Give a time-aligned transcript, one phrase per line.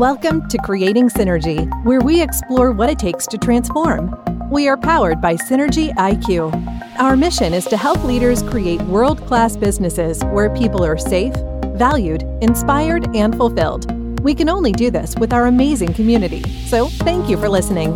[0.00, 4.18] Welcome to Creating Synergy, where we explore what it takes to transform.
[4.50, 6.54] We are powered by Synergy IQ.
[6.98, 11.34] Our mission is to help leaders create world class businesses where people are safe,
[11.74, 13.92] valued, inspired, and fulfilled.
[14.22, 16.44] We can only do this with our amazing community.
[16.64, 17.92] So, thank you for listening.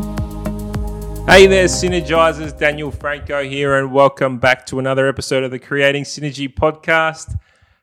[1.26, 2.58] Hey there, Synergizers.
[2.58, 7.38] Daniel Franco here, and welcome back to another episode of the Creating Synergy podcast.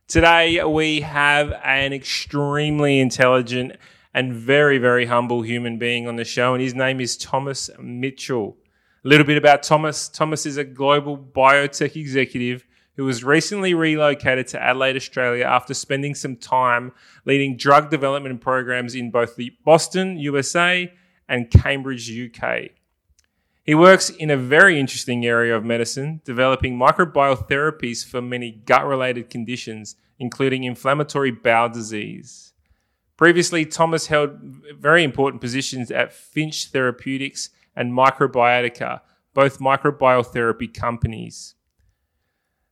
[0.07, 3.77] Today, we have an extremely intelligent
[4.13, 8.57] and very, very humble human being on the show, and his name is Thomas Mitchell.
[9.03, 10.09] A little bit about Thomas.
[10.09, 12.65] Thomas is a global biotech executive
[12.97, 16.91] who was recently relocated to Adelaide, Australia after spending some time
[17.25, 20.93] leading drug development programs in both the Boston, USA,
[21.27, 22.71] and Cambridge, UK.
[23.63, 28.85] He works in a very interesting area of medicine, developing microbial therapies for many gut
[28.85, 32.50] related conditions, including inflammatory bowel disease.
[33.21, 34.31] Previously, Thomas held
[34.79, 39.01] very important positions at Finch Therapeutics and Microbiotica,
[39.35, 41.53] both microbial therapy companies.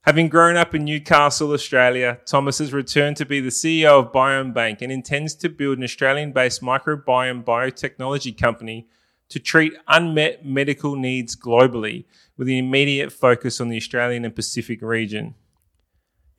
[0.02, 4.52] Having grown up in Newcastle, Australia, Thomas has returned to be the CEO of Biome
[4.52, 8.88] Bank and intends to build an Australian based microbiome biotechnology company
[9.30, 12.06] to treat unmet medical needs globally
[12.38, 15.36] with an immediate focus on the Australian and Pacific region.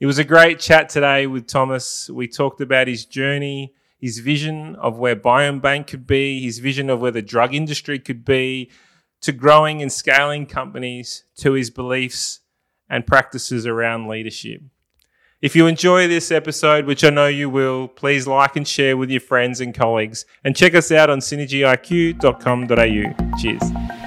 [0.01, 2.09] It was a great chat today with Thomas.
[2.09, 6.89] We talked about his journey, his vision of where Biome Bank could be, his vision
[6.89, 8.71] of where the drug industry could be,
[9.21, 12.39] to growing and scaling companies, to his beliefs
[12.89, 14.61] and practices around leadership.
[15.39, 19.09] If you enjoy this episode, which I know you will, please like and share with
[19.09, 23.37] your friends and colleagues and check us out on synergyiq.com.au.
[23.39, 24.00] Cheers.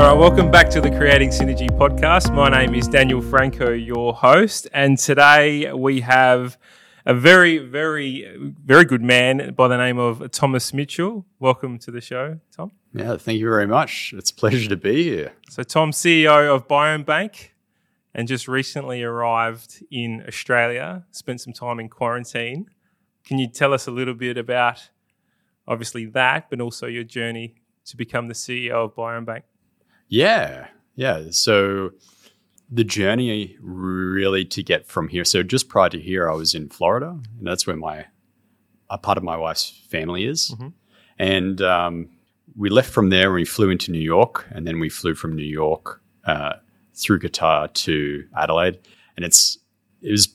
[0.00, 2.34] All right, welcome back to the Creating Synergy podcast.
[2.34, 6.56] My name is Daniel Franco, your host, and today we have
[7.04, 11.26] a very, very, very good man by the name of Thomas Mitchell.
[11.38, 12.72] Welcome to the show, Tom.
[12.94, 14.14] Yeah, thank you very much.
[14.16, 15.34] It's a pleasure to be here.
[15.50, 17.54] So, Tom, CEO of Biome Bank,
[18.14, 22.70] and just recently arrived in Australia, spent some time in quarantine.
[23.22, 24.88] Can you tell us a little bit about
[25.68, 29.44] obviously that, but also your journey to become the CEO of Biome Bank?
[30.10, 30.66] Yeah,
[30.96, 31.26] yeah.
[31.30, 31.92] So
[32.70, 35.24] the journey really to get from here.
[35.24, 38.06] So just prior to here, I was in Florida, and that's where my
[38.90, 40.50] a part of my wife's family is.
[40.50, 40.68] Mm-hmm.
[41.18, 42.10] And um,
[42.56, 43.28] we left from there.
[43.28, 46.54] and We flew into New York, and then we flew from New York uh,
[46.94, 48.78] through Qatar to Adelaide.
[49.16, 49.58] And it's
[50.02, 50.28] it was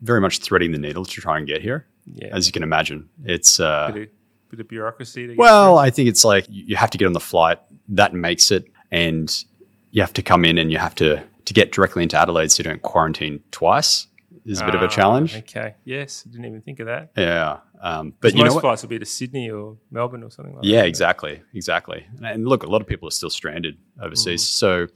[0.00, 1.86] very much threading the needle to try and get here.
[2.06, 2.28] Yeah.
[2.32, 4.08] As you can imagine, it's uh, bit, of,
[4.50, 5.36] bit of bureaucracy.
[5.36, 7.60] well, I think it's like you have to get on the flight.
[7.88, 9.44] That makes it and
[9.90, 12.60] you have to come in and you have to to get directly into Adelaide so
[12.60, 14.06] you don't quarantine twice
[14.44, 15.36] is a bit of a ah, challenge.
[15.36, 15.74] Okay.
[15.84, 17.12] Yes, I didn't even think of that.
[17.16, 17.58] Yeah.
[17.80, 20.64] Um, but you most know flights will be to Sydney or Melbourne or something like
[20.64, 20.82] yeah, that.
[20.82, 21.42] Yeah, exactly.
[21.52, 22.06] Exactly.
[22.22, 24.42] And look, a lot of people are still stranded overseas.
[24.42, 24.46] Mm.
[24.46, 24.86] So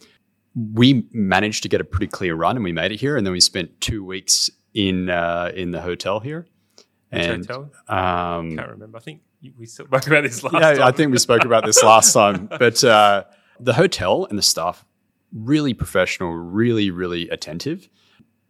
[0.72, 3.16] we managed to get a pretty clear run and we made it here.
[3.16, 6.46] And then we spent two weeks in uh, in the hotel here.
[7.10, 7.70] Which and, hotel?
[7.88, 8.98] Um, Can't remember.
[8.98, 9.22] I think
[9.56, 10.82] we spoke about this last yeah, time.
[10.82, 12.48] I think we spoke about this last time.
[12.58, 13.24] But uh,
[13.60, 14.84] the hotel and the staff,
[15.32, 17.88] really professional, really, really attentive.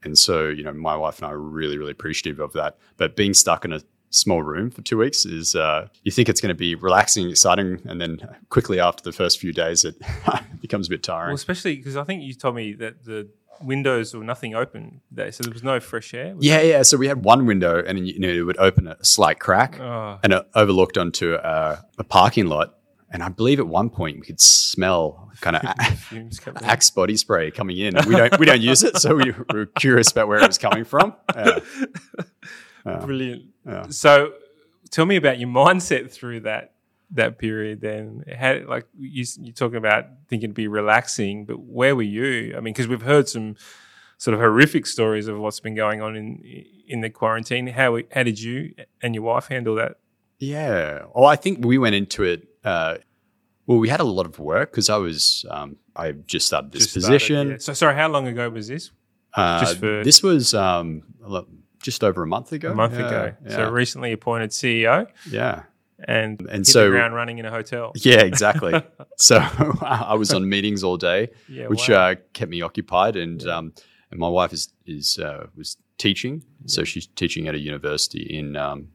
[0.02, 2.78] And so, you know, my wife and I are really, really appreciative of that.
[2.96, 3.80] But being stuck in a
[4.10, 7.80] small room for two weeks is, uh, you think it's going to be relaxing, exciting.
[7.86, 8.18] And then
[8.50, 9.96] quickly after the first few days, it
[10.60, 11.28] becomes a bit tiring.
[11.28, 13.28] Well, especially because I think you told me that the
[13.62, 16.34] windows or nothing open there, so there was no fresh air.
[16.38, 16.82] Yeah, yeah.
[16.82, 20.18] So we had one window, and you know it would open a slight crack, oh.
[20.22, 22.74] and it overlooked onto a, a, parking lot.
[23.10, 25.64] And I believe at one point we could smell kind of
[26.62, 27.94] Axe body spray coming in.
[28.06, 30.84] We don't we don't use it, so we were curious about where it was coming
[30.84, 31.14] from.
[32.86, 33.42] Uh, Brilliant.
[33.88, 34.34] So,
[34.92, 36.74] tell me about your mindset through that
[37.10, 37.80] that period.
[37.80, 42.54] Then, how like you you're talking about thinking to be relaxing, but where were you?
[42.56, 43.56] I mean, because we've heard some
[44.18, 47.66] sort of horrific stories of what's been going on in in the quarantine.
[47.66, 49.96] How how did you and your wife handle that?
[50.38, 51.04] Yeah.
[51.14, 52.98] Well, I think we went into it uh,
[53.66, 56.84] well, we had a lot of work because I was um, I just started this
[56.84, 57.36] just position.
[57.36, 57.58] Started, yeah.
[57.58, 58.90] So sorry, how long ago was this?
[59.34, 61.02] Uh, just for this was um,
[61.80, 62.72] just over a month ago.
[62.72, 63.34] A month yeah, ago.
[63.44, 63.56] Yeah.
[63.56, 65.08] So recently appointed CEO.
[65.28, 65.62] Yeah.
[66.06, 67.92] And and so ground running in a hotel.
[67.96, 68.74] Yeah, exactly.
[69.16, 69.38] so
[69.80, 72.10] I was on meetings all day, yeah, which wow.
[72.10, 73.16] uh, kept me occupied.
[73.16, 73.72] And um,
[74.10, 78.56] and my wife is is uh, was teaching, so she's teaching at a university in
[78.56, 78.88] um,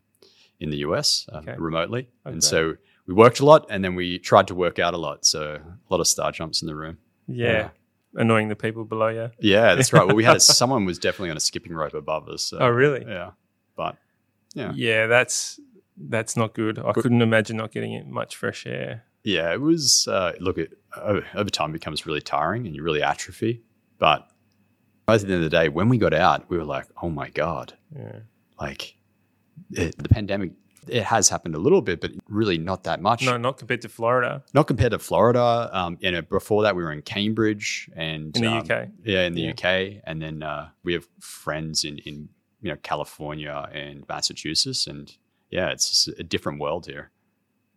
[0.61, 1.55] in the US uh, okay.
[1.57, 2.33] remotely, okay.
[2.33, 2.75] and so
[3.07, 5.25] we worked a lot and then we tried to work out a lot.
[5.25, 6.97] So a lot of star jumps in the room.
[7.27, 7.51] Yeah.
[7.51, 7.69] yeah.
[8.13, 9.31] Annoying the people below you.
[9.39, 10.05] Yeah, that's right.
[10.05, 12.43] Well, we had a, someone was definitely on a skipping rope above us.
[12.43, 13.05] So, oh, really?
[13.07, 13.31] Yeah.
[13.75, 13.97] But
[14.53, 14.71] Yeah.
[14.75, 15.59] Yeah, that's
[15.97, 16.79] that's not good.
[16.79, 19.03] I couldn't imagine not getting it much fresh air.
[19.23, 20.07] Yeah, it was.
[20.07, 23.61] Uh, look, it over, over time it becomes really tiring and you really atrophy.
[23.99, 24.27] But
[25.07, 27.29] at the end of the day, when we got out, we were like, "Oh my
[27.29, 28.19] god!" Yeah.
[28.59, 28.95] Like
[29.71, 30.51] it, the pandemic,
[30.87, 33.23] it has happened a little bit, but really not that much.
[33.23, 35.69] No, not compared to Florida Not compared to Florida.
[35.71, 38.87] Um, you know, before that, we were in Cambridge and in the um, UK.
[39.03, 39.51] Yeah, in the Yeah.
[39.51, 42.29] UK, and then uh, we have friends in in
[42.61, 45.15] you know California and Massachusetts, and
[45.49, 47.11] yeah, it's a different world here.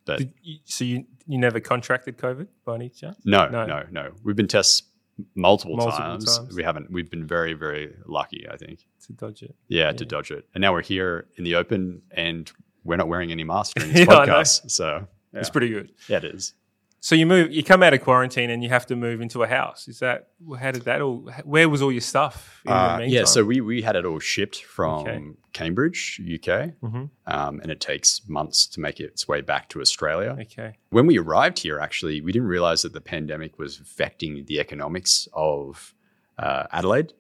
[0.06, 3.18] But you, so you you never contracted COVID by any chance?
[3.24, 3.64] no, No.
[3.66, 4.86] no, no, We've been tested
[5.34, 6.38] multiple, Multiple times.
[6.38, 6.54] times.
[6.56, 6.90] We haven't.
[6.90, 8.46] We've been very, very lucky.
[8.50, 8.86] I think.
[9.06, 9.54] To dodge it.
[9.68, 10.46] Yeah, to dodge it.
[10.54, 12.50] And now we're here in the open, and
[12.84, 14.70] we're not wearing any masks during this Yeah, podcast.
[14.70, 15.40] So yeah.
[15.40, 15.92] It's pretty good.
[16.08, 16.54] yeah, it is.
[17.04, 19.46] So you move, you come out of quarantine, and you have to move into a
[19.46, 19.88] house.
[19.88, 20.28] Is that
[20.58, 21.18] how did that all?
[21.44, 22.62] Where was all your stuff?
[22.64, 23.14] In Uh, the meantime?
[23.14, 25.20] yeah, so we we had it all shipped from Okay.
[25.52, 27.10] Cambridge, UK, Mhm.
[27.26, 30.34] um, and it takes months to make its way back to Australia.
[30.40, 34.58] okay, When we arrived here, actually, we didn't realize that the pandemic was affecting the
[34.58, 35.94] economics of
[36.38, 37.12] uh, Adelaide,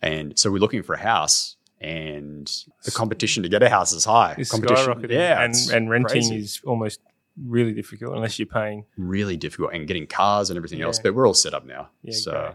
[0.00, 2.50] and so we're looking for a house, and
[2.84, 4.34] the competition to get a house is high.
[4.38, 5.10] it's competition, skyrocketing.
[5.12, 6.38] yeah, and and renting crazy.
[6.38, 7.00] is almost
[7.36, 8.84] really difficult unless you're paying.
[8.96, 10.98] really difficult, and getting cars and everything else.
[10.98, 12.54] But we're all set up now, Yeah, so.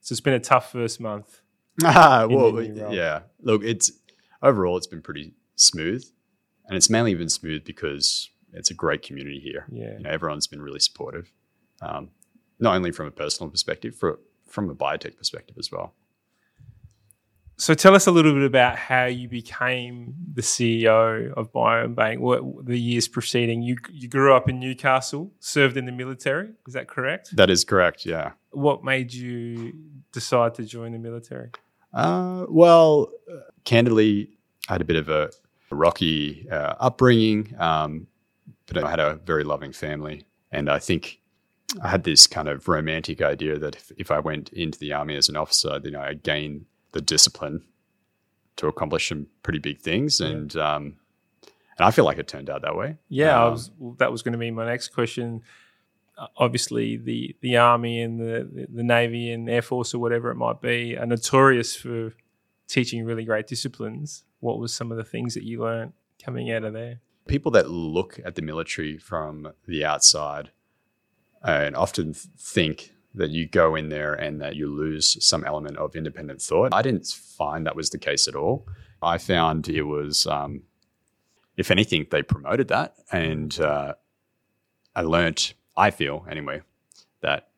[0.00, 1.40] So it's been a tough first month.
[1.84, 2.92] Ah, well, the new role.
[2.94, 3.20] yeah.
[3.40, 3.92] Look, it's
[4.42, 6.04] overall it's been pretty smooth,
[6.66, 9.64] and it's mainly been smooth because it's a great community here.
[9.70, 9.96] Yeah.
[9.98, 11.30] You know, everyone's been really supportive,
[11.80, 12.10] um,
[12.58, 15.94] not only from a personal perspective, for from a biotech perspective as well.
[17.60, 22.20] So tell us a little bit about how you became the CEO of Biome Bank.
[22.20, 23.62] What the years preceding?
[23.62, 26.50] You you grew up in Newcastle, served in the military.
[26.68, 27.34] Is that correct?
[27.34, 28.06] That is correct.
[28.06, 28.32] Yeah.
[28.52, 29.72] What made you
[30.12, 31.50] decide to join the military?
[31.92, 34.38] Uh, well, uh, candidly,
[34.68, 35.30] I had a bit of a
[35.70, 38.06] rocky uh, upbringing, um,
[38.66, 40.26] but I had a very loving family.
[40.52, 41.20] And I think
[41.82, 45.16] I had this kind of romantic idea that if, if I went into the army
[45.16, 46.66] as an officer, then I'd gain
[46.98, 47.62] the discipline
[48.56, 50.20] to accomplish some pretty big things.
[50.20, 50.96] And, um,
[51.78, 52.96] and I feel like it turned out that way.
[53.08, 55.42] Yeah, I Um, was, that was going to be my next question.
[56.16, 60.32] Uh, obviously, the, the army and the, the, the navy and air force or whatever
[60.32, 62.14] it might be are notorious for
[62.66, 64.24] teaching really great disciplines.
[64.40, 65.92] What was some of the things that you learned
[66.24, 67.00] coming out of there?
[67.28, 70.50] people that look at the military from the outside
[71.42, 75.94] and often think that you go in there and that you lose some element of
[75.94, 76.72] independent thought.
[76.72, 78.66] I didn't find that was the case at all.
[79.02, 80.62] I found it was, um,
[81.56, 82.94] if anything, they promoted that.
[83.12, 83.94] And uh,
[84.94, 86.62] I learnt, I feel anyway,
[87.20, 87.48] that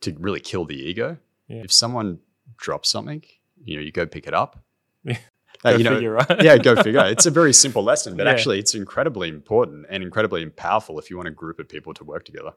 [0.00, 1.18] to really kill the ego,
[1.48, 1.62] Yeah.
[1.64, 2.20] if someone
[2.56, 3.22] drops something,
[3.64, 4.62] you know, you go pick it up.
[5.04, 5.18] Yeah.
[5.64, 6.42] Uh, Go you know, figure, right?
[6.44, 7.04] yeah, go figure.
[7.06, 8.32] It's a very simple lesson, but Yeah.
[8.32, 12.04] actually, it's incredibly important and incredibly powerful if you want a group of people to
[12.04, 12.52] work together.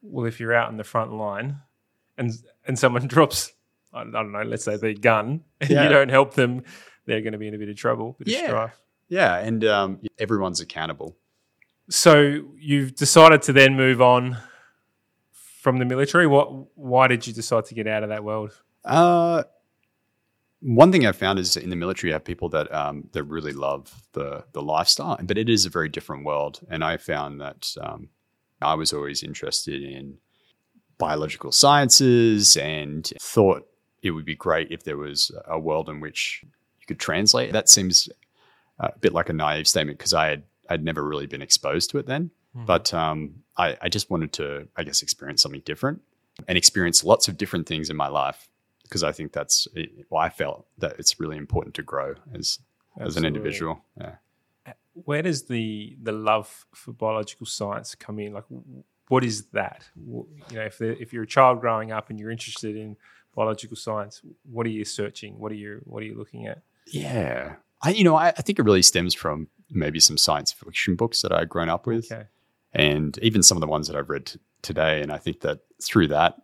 [0.00, 1.56] well, if you're out in the front line
[2.18, 2.32] and
[2.66, 3.52] and someone drops,
[3.92, 5.84] I don't know, let's say their gun, and Yeah.
[5.84, 6.62] you don't help them,
[7.06, 8.38] they're going to be in a bit of trouble, bit Yeah.
[8.40, 8.80] of strife.
[9.08, 11.16] Yeah, and um, everyone's accountable.
[11.88, 14.36] So you've decided to then move on
[15.60, 16.26] from the military.
[16.26, 16.76] What?
[16.76, 18.52] Why did you decide to get out of that world?
[18.84, 19.44] Uh,
[20.60, 23.52] one thing I found is in the military, you have people that um, that really
[23.52, 26.60] love the the lifestyle, but it is a very different world.
[26.68, 28.08] And I found that um,
[28.60, 30.18] I was always interested in
[30.98, 33.66] biological sciences and thought
[34.02, 37.52] it would be great if there was a world in which you could translate.
[37.52, 38.08] That seems
[38.78, 41.98] a bit like a naive statement because I had I'd never really been exposed to
[41.98, 42.30] it then.
[42.64, 46.00] But um, I, I just wanted to, I guess, experience something different
[46.48, 48.48] and experience lots of different things in my life
[48.82, 49.68] because I think that's
[50.08, 52.58] well, I felt that it's really important to grow as
[52.98, 53.84] as an individual.
[54.00, 54.14] Yeah.
[54.94, 58.32] Where does the the love for biological science come in?
[58.32, 58.44] Like,
[59.08, 59.84] what is that?
[59.96, 62.96] You know, if the, if you're a child growing up and you're interested in
[63.34, 65.38] biological science, what are you searching?
[65.38, 66.62] What are you what are you looking at?
[66.86, 67.56] Yeah.
[67.82, 71.22] I, you know, I, I think it really stems from maybe some science fiction books
[71.22, 72.24] that I'd grown up with, Okay.
[72.72, 75.02] and even some of the ones that I've read t- today.
[75.02, 76.36] And I think that through that,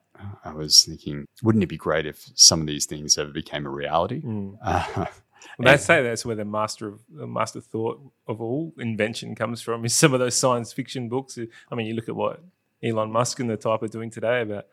[0.45, 3.71] I was thinking, wouldn't it be great if some of these things ever became a
[3.71, 4.21] reality?
[4.23, 4.59] Mm.
[4.62, 5.07] Uh,
[5.59, 9.61] Well, they say that's where the master of the master thought of all invention comes
[9.61, 9.85] from.
[9.85, 11.37] Is some of those science fiction books.
[11.71, 12.42] I mean, you look at what
[12.82, 14.66] Elon Musk and the type are doing today about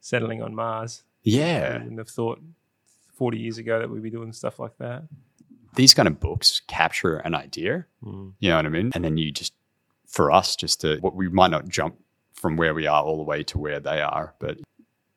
[0.00, 1.02] settling on Mars.
[1.22, 1.70] Yeah.
[1.74, 2.40] I wouldn't have thought
[3.14, 5.04] forty years ago that we'd be doing stuff like that.
[5.74, 7.86] These kind of books capture an idea.
[8.02, 8.32] Mm.
[8.38, 8.90] You know what I mean?
[8.94, 9.52] And then you just,
[10.06, 11.96] for us, just to, what we might not jump
[12.32, 14.58] from where we are all the way to where they are, but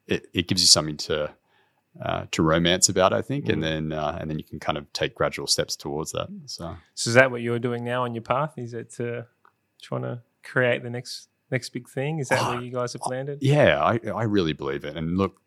[0.08, 1.34] it, it gives you something to
[2.02, 3.54] uh, to romance about, I think, Mm.
[3.54, 6.28] and then uh, and then you can kind of take gradual steps towards that.
[6.46, 8.58] So So is that what you're doing now on your path?
[8.58, 9.24] Is it uh,
[9.82, 12.20] trying to create the next next big thing?
[12.20, 13.40] Is that Ah, where you guys have landed?
[13.42, 14.96] yeah, I I really believe it.
[14.96, 15.42] And look,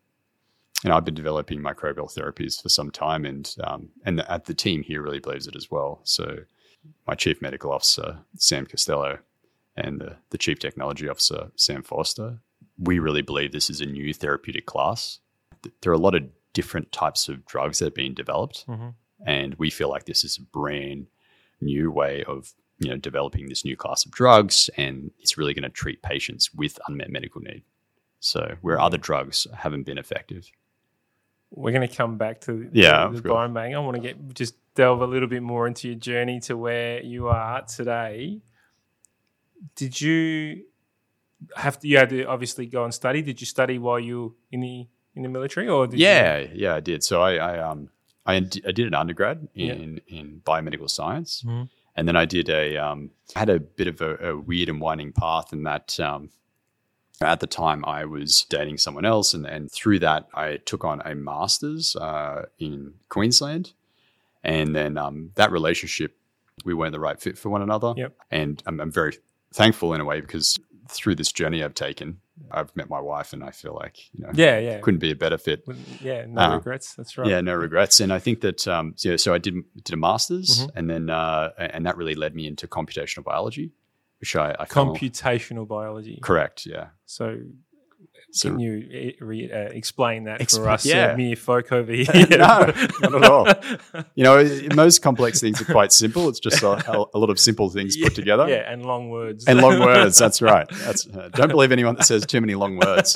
[0.83, 4.53] you know, I've been developing microbial therapies for some time, and um, and the, the
[4.53, 6.01] team here really believes it as well.
[6.03, 6.39] So
[7.07, 9.19] my chief medical officer Sam Costello
[9.75, 12.39] and the, the chief technology officer Sam Foster,
[12.77, 15.19] we really believe this is a new therapeutic class.
[15.81, 18.93] There are a lot of different types of drugs that are being developed, Mhm.
[19.25, 21.07] and we feel like this is a brand
[21.61, 22.53] new way of
[22.83, 26.53] you know developing this new class of drugs, and it's really going to treat patients
[26.53, 27.63] with unmet medical need.
[28.19, 30.49] So where other drugs haven't been effective.
[31.51, 33.75] We're going to come back to Yeah, the, Biome Bank.
[33.75, 37.01] I want to get just delve a little bit more into your journey to where
[37.03, 38.41] you are today.
[39.75, 40.63] Did you
[41.55, 41.87] have to?
[41.87, 43.21] You had to obviously go and study.
[43.21, 46.75] Did you study while you were in the in the military, or did yeah, yeah,
[46.75, 47.03] I did.
[47.03, 47.89] So I, I um
[48.25, 49.73] I, I did an undergrad Yeah.
[49.73, 51.69] in in biomedical science, Mhm.
[51.95, 55.11] And then I did a um had a bit of a, a weird and winding
[55.13, 56.29] path in that um
[57.21, 61.01] at the time I was dating someone else, and and through that I took on
[61.05, 63.73] a master's uh, in Queensland,
[64.43, 66.17] and then um that relationship
[66.65, 68.13] we weren't the right fit for one another, Yep.
[68.31, 69.17] and I'm, I'm very
[69.53, 70.57] thankful in a way because
[70.89, 72.19] through this journey I've taken,
[72.51, 74.31] I've met my wife, and I feel like you know?
[74.33, 75.63] Yeah, yeah, couldn't be a better fit.
[76.01, 76.25] Yeah.
[76.27, 76.93] No Uh, regrets.
[76.95, 77.27] That's right.
[77.27, 77.99] Yeah, no regrets.
[77.99, 80.69] And I think that um, so, so I did did a master's, Mhm.
[80.75, 83.71] and then uh, and that really led me into computational biology,
[84.19, 86.19] which I, I Computational biology.
[86.21, 86.65] correct.
[86.65, 86.87] Yeah.
[87.05, 87.39] So
[88.41, 91.13] can you eh, re, uh, explain that for Expl- us, yeah.
[91.13, 92.05] uh, mere folk over here?
[92.29, 92.71] No,
[93.01, 93.47] not at all.
[94.15, 94.43] you know,
[94.75, 96.29] most complex things are quite simple.
[96.29, 98.47] It's just a, a, lot of simple things put together.
[98.49, 99.45] Yeah, and long words.
[99.45, 100.17] And long words.
[100.17, 100.67] That's right.
[100.69, 103.15] That's uh, don't believe anyone that says too many long words.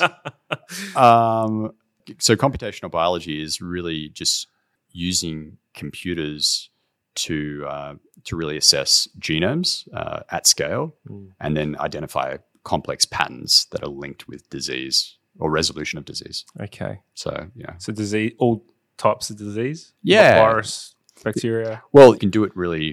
[0.96, 1.72] Um,
[2.18, 4.46] so computational biology is really just
[4.90, 6.70] using computers
[7.16, 7.94] to uh,
[8.24, 11.30] to really assess genomes uh, at scale, Mm.
[11.40, 16.44] and then identify complex patterns that are linked with disease or resolution of disease.
[16.60, 17.00] okay.
[17.14, 18.64] So yeah, So disease, all
[18.96, 19.92] types of disease.
[20.02, 20.40] Yeah.
[20.42, 21.82] virus, bacteria.
[21.92, 22.84] well, you can do it really.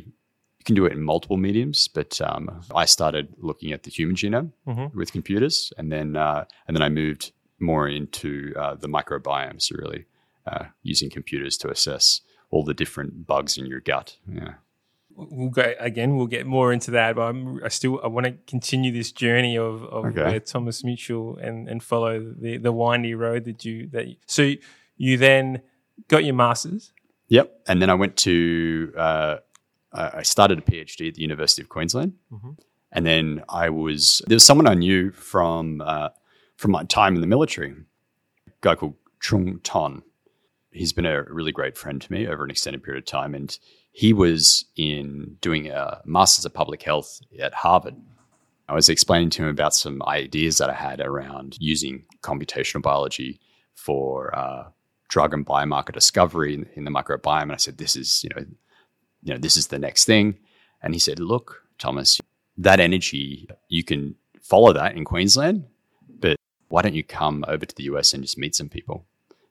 [0.59, 4.15] You can do it in multiple mediums, but um, I started looking at the human
[4.15, 4.93] genome Mhm.
[4.95, 9.75] with computers, and then uh, and then I moved more into uh, the microbiome, so
[9.77, 10.05] really
[10.47, 14.17] uh, using computers to assess all the different bugs in your gut.
[14.31, 14.55] Yeah.
[15.17, 16.17] We'll go again.
[16.17, 19.57] We'll get more into that, but I'm, I still I want to continue this journey
[19.57, 20.39] of, of Okay.
[20.39, 24.07] Thomas Mitchell and, and follow the, the windy road that you that.
[24.07, 24.53] You, so
[24.97, 25.61] you then
[26.09, 26.91] got your masters.
[27.29, 27.61] Yep.
[27.67, 29.37] And then I went to, uh,
[29.93, 32.13] I started a PhD at the University of Queensland.
[32.31, 32.57] Mhm.
[32.91, 36.09] And then I was, there was someone I knew from, uh,
[36.57, 40.03] from my time in the military, a guy called Chung Ton.
[40.71, 43.33] He's been a really great friend to me over an extended period of time.
[43.33, 43.57] And
[43.95, 47.95] he was in doing a master's of public health at Harvard.
[48.67, 53.39] I was explaining to him about some ideas that I had around using computational biology
[53.73, 54.65] for uh,
[55.07, 57.43] drug and biomarker discovery in, in the microbiome.
[57.43, 58.45] And I said, "This is, you know,
[59.23, 60.39] you know, this is the next thing."
[60.81, 62.19] And he said, "Look, Thomas,
[62.57, 65.63] that energy you can follow that in Queensland,
[66.19, 66.35] but
[66.67, 69.05] why don't you come over to the US and just meet some people?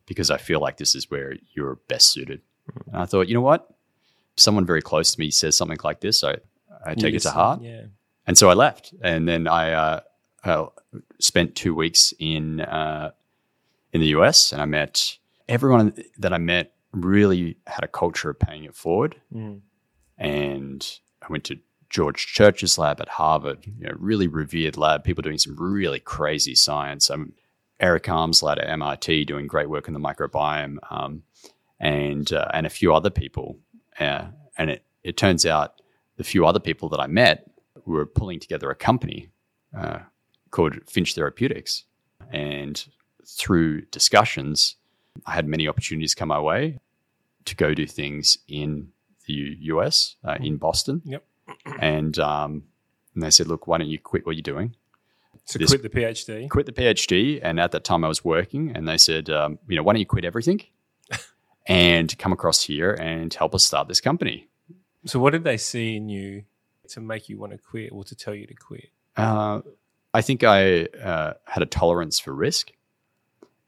[0.04, 2.42] Because I feel like this is where you're best suited."
[2.92, 3.73] And I thought, you know what?
[4.36, 6.36] Someone very close to me says something like this, I
[6.84, 7.62] I take it to heart.
[7.62, 7.84] Yeah.
[8.26, 10.00] And so I left, and then I uh,
[10.44, 10.66] uh,
[11.18, 13.10] spent two weeks in uh,
[13.92, 16.72] in the US, and I met everyone that I met.
[16.92, 19.60] Really had a culture of paying it forward, Mm.
[20.18, 21.58] and I went to
[21.90, 23.66] George Church's lab at Harvard.
[23.66, 25.04] You know, really revered lab.
[25.04, 27.10] People doing some really crazy science.
[27.10, 27.32] Um,
[27.80, 31.22] Eric Alm's lab at MIT doing great work in the microbiome, um,
[31.80, 33.58] and uh, and a few other people.
[33.98, 34.26] Uh,
[34.58, 35.80] and it it turns out
[36.16, 37.50] the few other people that I met
[37.84, 39.28] were pulling together a company
[39.76, 39.98] uh,
[40.50, 41.84] called Finch Therapeutics.
[42.32, 42.84] And
[43.26, 44.76] through discussions,
[45.26, 46.78] I had many opportunities come my way
[47.44, 48.88] to go do things in
[49.26, 51.02] the US, uh, in Boston.
[51.04, 51.24] Yep.
[51.80, 52.64] And, um,
[53.14, 54.74] and they said, look, why don't you quit what you're doing?
[55.44, 56.48] So This- quit the PhD.
[56.48, 57.40] Quit the PhD.
[57.42, 58.72] And at that time I was working.
[58.74, 60.62] And they said, um, you know, why don't you quit everything
[61.66, 64.48] and come across here and help us start this company?
[65.06, 66.44] So what did they see in you
[66.88, 68.88] to make you want to quit or to tell you to quit?
[69.16, 69.60] Uh,
[70.12, 72.72] I think I uh, had a tolerance for risk,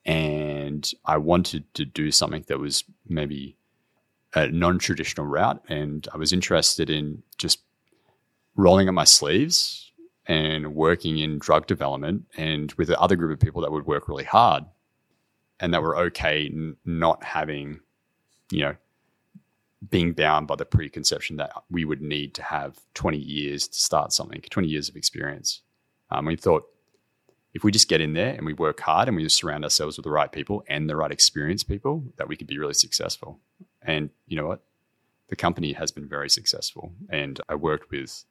[0.04, 3.56] and I wanted to do something that was maybe
[4.34, 7.60] a non-traditional route, and I was interested in just
[8.54, 9.90] rolling up my sleeves
[10.26, 14.08] and working in drug development, and with the other group of people that would work
[14.08, 14.64] really hard.
[15.58, 17.80] and that we're okay n- not having,
[18.50, 18.76] you know,
[19.90, 24.12] being bound by the preconception that we would need to have 20 years to start
[24.12, 25.60] something, 20 years of experience.
[26.10, 26.64] Um, we thought
[27.52, 29.96] if we just get in there and we work hard and we just surround ourselves
[29.96, 33.38] with the right people and the right experienced people, that we could be really successful.
[33.82, 34.62] And you know what?
[35.28, 36.92] The company has been very successful.
[37.10, 38.24] And I worked with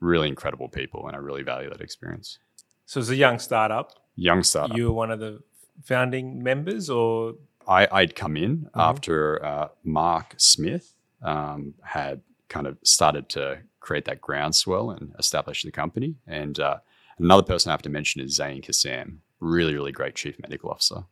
[0.00, 2.38] really incredible people and I really value that experience.
[2.86, 4.76] So as a young startup, Young startup.
[4.76, 5.42] you were one of the
[5.84, 7.34] founding members, or
[7.66, 14.04] I, I'd come in after uh, Mark Smith um, had kind of started to create
[14.04, 16.16] that groundswell and establish the company.
[16.26, 16.78] And uh,
[17.18, 21.04] another person I have to mention is Zain Kassam, really, really great chief medical officer.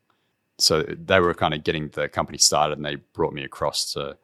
[0.58, 4.16] So they were kind of getting the company started and they brought me across to,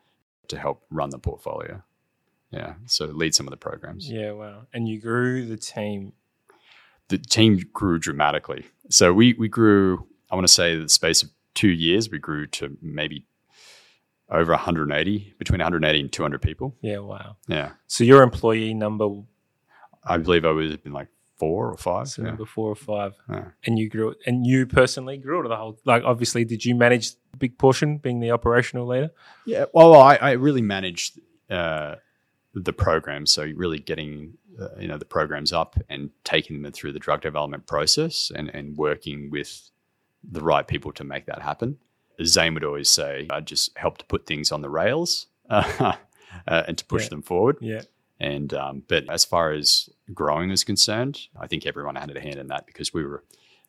[0.49, 1.82] to help run the portfolio.
[2.52, 2.75] Yeah.
[2.87, 4.10] So lead some of the programs.
[4.10, 4.62] yeah, wow.
[4.72, 6.12] And you grew the team.
[7.08, 8.66] the team grew dramatically.
[8.88, 10.06] So we we grew.
[10.30, 13.25] I want to say the space of two years, we grew to maybe
[14.30, 16.76] over 180, between 180 and 200 people.
[16.83, 17.37] Yeah, wow.
[17.49, 19.09] Yeah, So your employee number
[20.04, 22.09] I believe I was been like four or five.
[22.09, 22.28] so yeah.
[22.28, 23.49] number four or five, Yeah.
[23.66, 25.78] and you grew it, and you personally grew it the whole.
[25.85, 29.11] Like, obviously, did you manage the big portion, being the operational leader?
[29.45, 31.97] Yeah, well, I, I really managed uh,
[32.54, 36.92] the program, so really getting uh, you know the programs up and taking them through
[36.92, 39.71] the drug development process and and working with
[40.28, 41.78] the right people to make that happen.
[42.24, 45.94] Zain would always say, I just help to put things on the rails uh,
[46.46, 47.08] and to push Yeah.
[47.10, 47.56] them forward.
[47.60, 47.82] Yeah,
[48.18, 52.36] And um, but as far as growing is concerned, I think everyone had a hand
[52.36, 53.24] in that because we were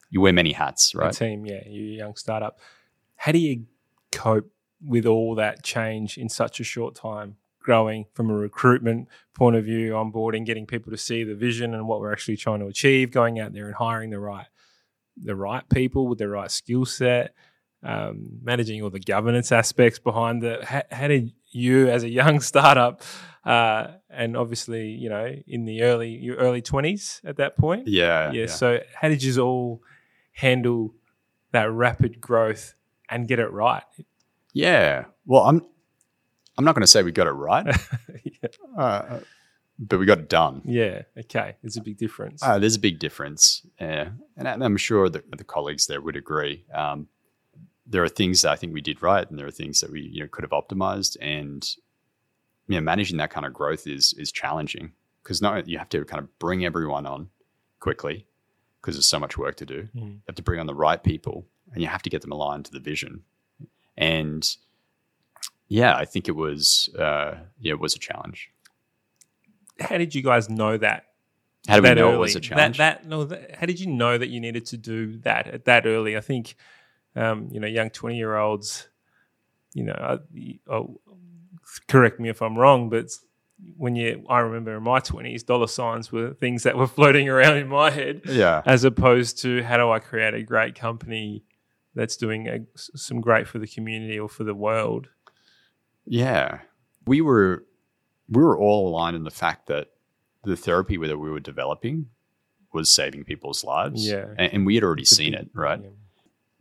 [0.09, 1.13] you wear many hats, the right?
[1.13, 1.45] team.
[1.45, 2.59] Yeah, you're a young startup.
[3.15, 3.65] How do you
[4.11, 4.51] cope
[4.85, 7.37] with all that change in such a short time?
[7.63, 11.87] Growing from a recruitment point of view, onboarding, getting people to see the vision and
[11.87, 14.47] what we're actually trying to achieve, going out there and hiring the right
[15.17, 17.33] the right people with the right skill set,
[17.83, 20.63] um, managing all the governance aspects behind the.
[20.65, 23.01] How, how did you, as a young startup,
[23.45, 28.31] uh, and obviously you know in the early your early twenties at that point, Yeah,
[28.31, 29.81] yeah, So how did you all
[30.33, 30.93] handle
[31.51, 32.75] that rapid growth
[33.09, 33.83] and get it right?
[34.53, 35.05] yeah.
[35.25, 35.65] Well, I'm
[36.57, 37.65] I'm not going to say we got it right.
[38.23, 38.49] yeah.
[38.77, 39.19] uh,
[39.81, 40.61] but we got it done.
[40.63, 41.01] yeah.
[41.17, 41.55] Okay.
[41.63, 42.43] There's a big difference.
[42.43, 44.09] Uh, there's a big difference, yeah.
[44.37, 46.63] and I'm sure that the colleagues there would agree.
[46.73, 47.07] Um,
[47.87, 50.01] there are things that I think we did right, and there are things that we
[50.01, 51.17] you know could have optimized.
[51.19, 51.67] And
[52.67, 56.05] you know, managing that kind of growth is is challenging because not you have to
[56.05, 57.29] kind of bring everyone on
[57.79, 58.27] quickly
[58.79, 59.89] because there's so much work to do.
[59.95, 60.01] Mm.
[60.01, 62.65] You have to bring on the right people, and you have to get them aligned
[62.65, 63.23] to the vision.
[63.97, 64.47] And
[65.67, 68.50] yeah, I think it was uh, yeah, it was a challenge.
[69.81, 71.05] How did you guys know that?
[71.67, 72.15] How do we know early?
[72.15, 72.77] it was a That, challenge?
[72.77, 73.23] that no.
[73.25, 76.17] That, how did you know that you needed to do that at that early?
[76.17, 76.55] I think,
[77.15, 78.87] um, you know, young twenty year olds.
[79.73, 80.99] You know, I, oh,
[81.87, 83.09] correct me if I'm wrong, but
[83.77, 87.57] when you, I remember in my twenties, dollar signs were things that were floating around
[87.57, 88.21] in my head.
[88.25, 91.43] yeah, as opposed to how do I create a great company
[91.93, 95.09] that's doing a, some great for the community or for the world.
[96.05, 96.59] Yeah,
[97.05, 97.65] we were
[98.31, 99.89] we were all aligned in the fact that
[100.43, 102.07] the therapy that we were developing
[102.73, 104.07] was saving people's lives.
[104.07, 104.27] Yeah.
[104.37, 105.79] and, and we had already seen it, right?
[105.83, 105.89] yeah.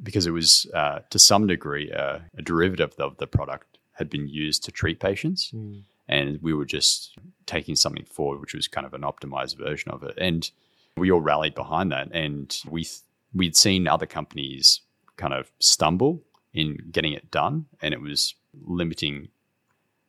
[0.03, 4.29] Because it was uh, to some degree uh, a derivative of the product had been
[4.29, 5.83] used to treat patients, Mm.
[6.09, 10.03] and we were just taking something forward, which was kind of an optimized version of
[10.03, 10.15] it.
[10.19, 10.51] And
[10.97, 13.01] we all rallied behind that, and we th-
[13.35, 14.81] we'd seen other companies
[15.17, 18.35] kind of stumble in getting it done, and it was
[18.67, 19.29] limiting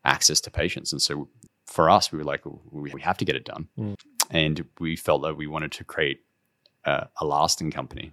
[0.06, 0.92] access to patients.
[0.94, 1.28] And so
[1.72, 3.96] for us, we were like, we we have to get it done, Mm.
[4.30, 6.20] and we felt that we wanted to create
[6.86, 8.12] a, a lasting company,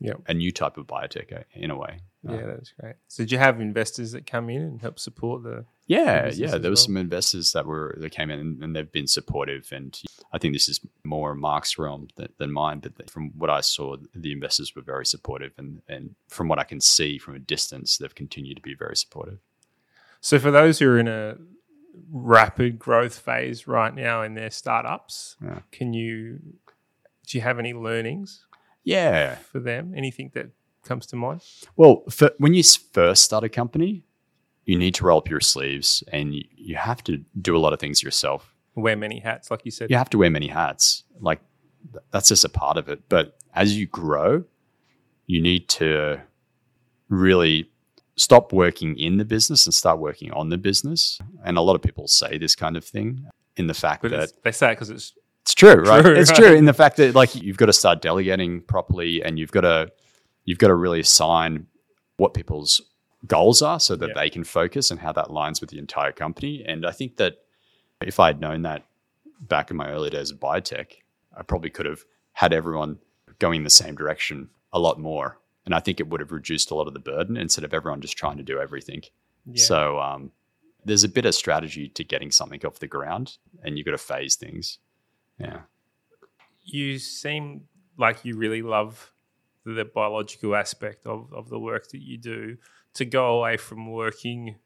[0.00, 0.20] Yep.
[0.28, 2.00] a new type of biotech uh, in a way.
[2.28, 2.96] Uh, Yeah, that's great.
[3.08, 5.64] So did you have investors that come in and help support the?
[5.86, 6.58] Yeah, yeah.
[6.58, 6.76] There well.
[6.76, 9.70] some investors that were that came in and, and they've been supportive.
[9.72, 9.96] And
[10.32, 12.80] I think this is more Mark's realm than, than mine.
[12.80, 16.64] But from what I saw, the investors were very supportive, and and from what I
[16.64, 19.38] can see from a distance, they've continued to be very supportive.
[20.20, 21.36] So for those who are in a
[22.10, 25.60] rapid growth phase right now in their startups, Yeah.
[25.72, 26.40] can you?
[27.26, 28.46] Do you have any learnings
[28.84, 29.36] Yeah.
[29.36, 29.92] for them?
[29.96, 30.50] Anything that
[30.84, 31.42] comes to mind?
[31.76, 34.04] Well, for, when you first start a company,
[34.64, 37.72] you need to roll up your sleeves, and you, you have to do a lot
[37.72, 38.54] of things yourself.
[38.74, 39.90] Wear many hats, like you said.
[39.90, 41.02] you have to wear many hats.
[41.20, 41.40] Like
[41.92, 43.08] th- that's just a part of it.
[43.08, 44.44] But as you grow,
[45.26, 46.20] you need to
[47.08, 47.70] really
[48.16, 51.18] stop working in the business and start working on the business.
[51.44, 53.26] And a lot of people say this kind of thing
[53.56, 56.02] in the fact But that they say it because it's it's true, right?
[56.02, 56.38] True, it's right.
[56.38, 59.60] true in the fact that like you've got to start delegating properly and you've got
[59.62, 59.92] to
[60.44, 61.66] you've got to really assign
[62.16, 62.80] what people's
[63.26, 64.14] goals are so that Yeah.
[64.14, 66.64] they can focus and how that aligns with the entire company.
[66.66, 67.38] And I think that
[68.00, 68.84] if I had known that
[69.40, 70.86] back in my early days of biotech,
[71.36, 72.98] I probably could have had everyone
[73.38, 75.38] going in the same direction a lot more.
[75.66, 78.00] And I think it would have reduced a lot of the burden instead of everyone
[78.00, 79.02] just trying to do everything.
[79.44, 79.62] Yeah.
[79.62, 80.30] So um,
[80.84, 83.98] there's a bit of strategy to getting something off the ground, and you've got to
[83.98, 84.78] phase things.
[85.38, 85.60] Yeah.
[86.64, 87.62] you seem
[87.98, 89.12] like you really love
[89.64, 92.56] the biological aspect of, of the work that you do.
[92.94, 94.56] To go away from working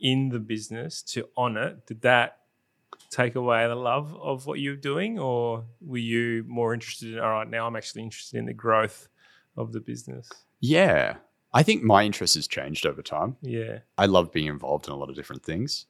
[0.00, 2.38] in the business to on it, did that
[3.10, 7.30] take away the love of what you're doing, or were you more interested in, all
[7.30, 9.08] right, now I'm actually interested in the growth
[9.56, 10.30] of the business?
[10.60, 11.16] Yeah.
[11.52, 13.36] I think my interest has changed over time.
[13.40, 13.78] Yeah.
[13.96, 15.86] I love being involved in a lot of different things.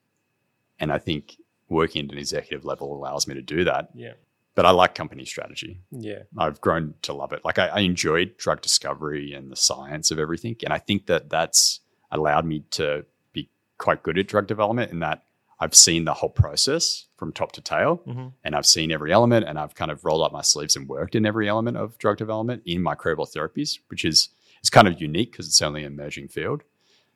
[0.79, 1.37] And I think
[1.69, 3.89] working at an executive level allows me to do that.
[3.95, 4.13] Yeah.
[4.55, 5.81] But I like company strategy.
[5.91, 6.25] Yeah.
[6.39, 7.45] I've grown to love it.
[7.45, 10.57] Like I, I enjoyed drug discovery and the science of everything.
[10.63, 13.49] And I think that that's allowed me to be
[13.79, 15.25] quite good at drug development in that
[15.61, 18.33] I've seen the whole process from top to tail Mhm.
[18.45, 21.15] and I've seen every element and I've kind of rolled up my sleeves and worked
[21.15, 24.31] in every element of drug development in microbial therapies, which is,
[24.63, 26.63] is kind of unique because it's only an emerging field.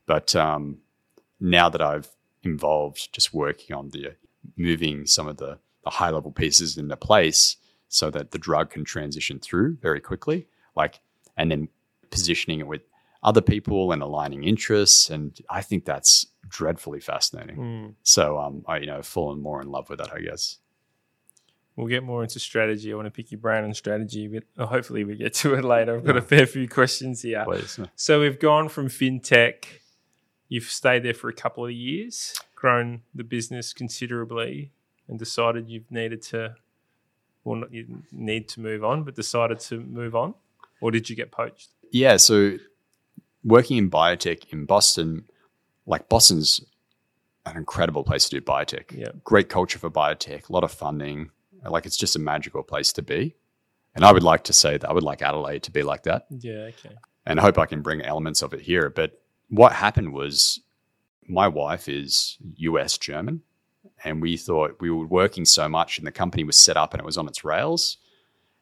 [0.07, 0.79] But um,
[1.41, 2.09] now that I've
[2.43, 4.15] involved just working on the
[4.57, 7.57] moving some of the, the high level pieces into place
[7.89, 10.47] so that the drug can transition through very quickly,
[10.77, 11.01] like,
[11.37, 11.69] and then
[12.11, 12.83] positioning it with
[13.23, 15.11] other people and aligning interests.
[15.11, 17.57] And I think that's dreadfully fascinating.
[17.57, 17.95] Mm.
[18.03, 20.59] So, um, I, you know, fallen more in love with that, I guess.
[21.77, 22.93] We'll get more into strategy.
[22.93, 25.97] I want to pick your brain on strategy, but hopefully we get to it later.
[25.97, 27.45] I've got a fair few questions here.
[27.45, 27.79] Please.
[27.95, 29.65] So we've gone from fintech.
[30.49, 34.73] You've stayed there for a couple of years, grown the business considerably,
[35.07, 36.57] and decided you've needed to,
[37.45, 40.35] well, not you need to move on, but decided to move on,
[40.81, 41.69] or did you get poached?
[41.93, 42.17] Yeah.
[42.17, 42.57] So,
[43.45, 45.27] working in biotech in Boston,
[45.89, 46.61] like Boston's
[47.47, 48.93] an incredible place to do biotech.
[48.97, 49.09] Yeah.
[49.25, 51.31] Great culture for biotech, a lot of funding.
[51.69, 53.35] Like it's just a magical place to be.
[53.95, 56.27] And I would like to say that I would like Adelaide to be like that.
[56.31, 56.71] Yeah.
[56.71, 56.95] Okay.
[57.27, 58.91] and I hope I can bring elements of it here.
[58.91, 60.61] But what happened was
[61.27, 63.43] my wife is US German,
[64.05, 67.01] and we thought we were working so much, and the company was set up and
[67.01, 67.97] it was on its rails.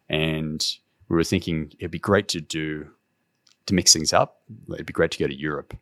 [0.08, 0.64] And
[1.08, 2.88] we were thinking it'd be great to do
[3.66, 4.42] to mix things up.
[4.72, 5.76] It'd be great to go to Europe.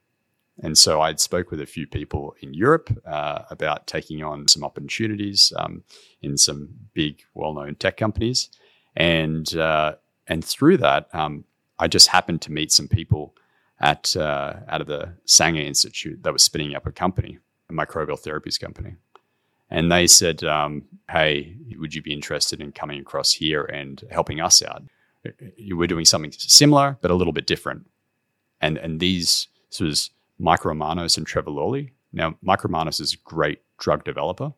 [0.62, 4.62] And so I spoke with a few people in Europe uh, about taking on some
[4.62, 5.82] opportunities um,
[6.22, 8.50] in some big, well-known tech companies,
[8.96, 9.96] and uh,
[10.28, 11.44] and through that, um,
[11.78, 13.34] I just happened to meet some people
[13.80, 17.38] at uh, out of the Sanger Institute that was spinning up a company,
[17.68, 18.94] a microbial therapies company,
[19.70, 24.40] and they said, um, "Hey, would you be interested in coming across here and helping
[24.40, 24.84] us out?
[25.68, 27.90] We're doing something similar, but a little bit different."
[28.60, 31.92] And and these this was Mike Romanos and Trevor Lawley.
[32.12, 34.52] Now, Mike Romanos is a great drug developer,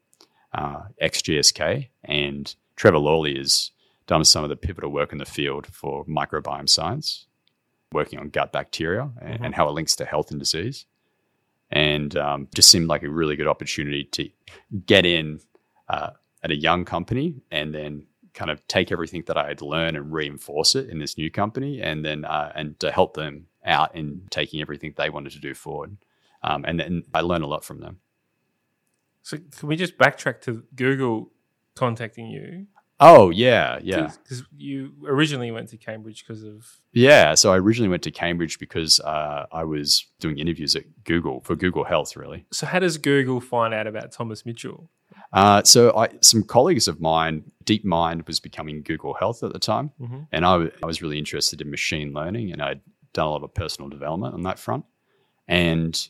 [0.55, 3.71] uh, ex GSK, and Trevor Lawley has
[4.07, 7.27] done some of the pivotal work in the field for microbiome science,
[7.93, 10.87] working on gut bacteria and, and how it links to health and disease.
[11.71, 14.31] And um, just seemed like a really good opportunity to
[14.87, 15.41] get in
[15.89, 16.11] uh,
[16.43, 20.13] at a young company and then kind of take everything that I had learned and
[20.13, 24.23] reinforce it in this new company, and then uh, and to help them out in
[24.31, 25.97] taking everything they wanted to do forward.
[26.43, 27.99] Um, and then I learned a lot from them.
[29.23, 31.33] So can we just backtrack to Google
[31.75, 32.67] contacting you?
[32.99, 37.35] Oh yeah, yeah, Because you originally went to Cambridge because of yeah.
[37.35, 41.57] So I originally went to Cambridge because uh, I was doing interviews at Google for
[41.57, 42.47] Google Health, really.
[42.53, 44.89] So how does Google find out about Thomas Mitchell?
[45.33, 49.91] Uh, so I, some colleagues of mine, DeepMind was becoming Google Health at the time,
[50.01, 50.29] Mhm.
[50.33, 52.81] and I, w- I was really interested in machine learning, and I'd
[53.17, 54.85] done a lot of personal development on that front.
[55.49, 56.09] And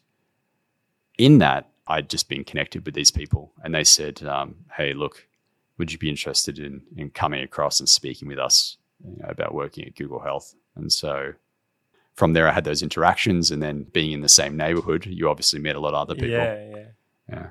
[1.19, 5.27] in that, I'd just been connected with these people, and they said, um, "Hey, look,
[5.79, 9.55] would you be interested in in coming across and speaking with us you know, about
[9.55, 11.35] working at Google Health?" And so.
[12.14, 15.61] From there, I had those interactions, and then being in the same neighborhood, you obviously
[15.61, 16.31] met a lot of other people.
[16.31, 16.85] Yeah, yeah.
[17.29, 17.49] Yeah.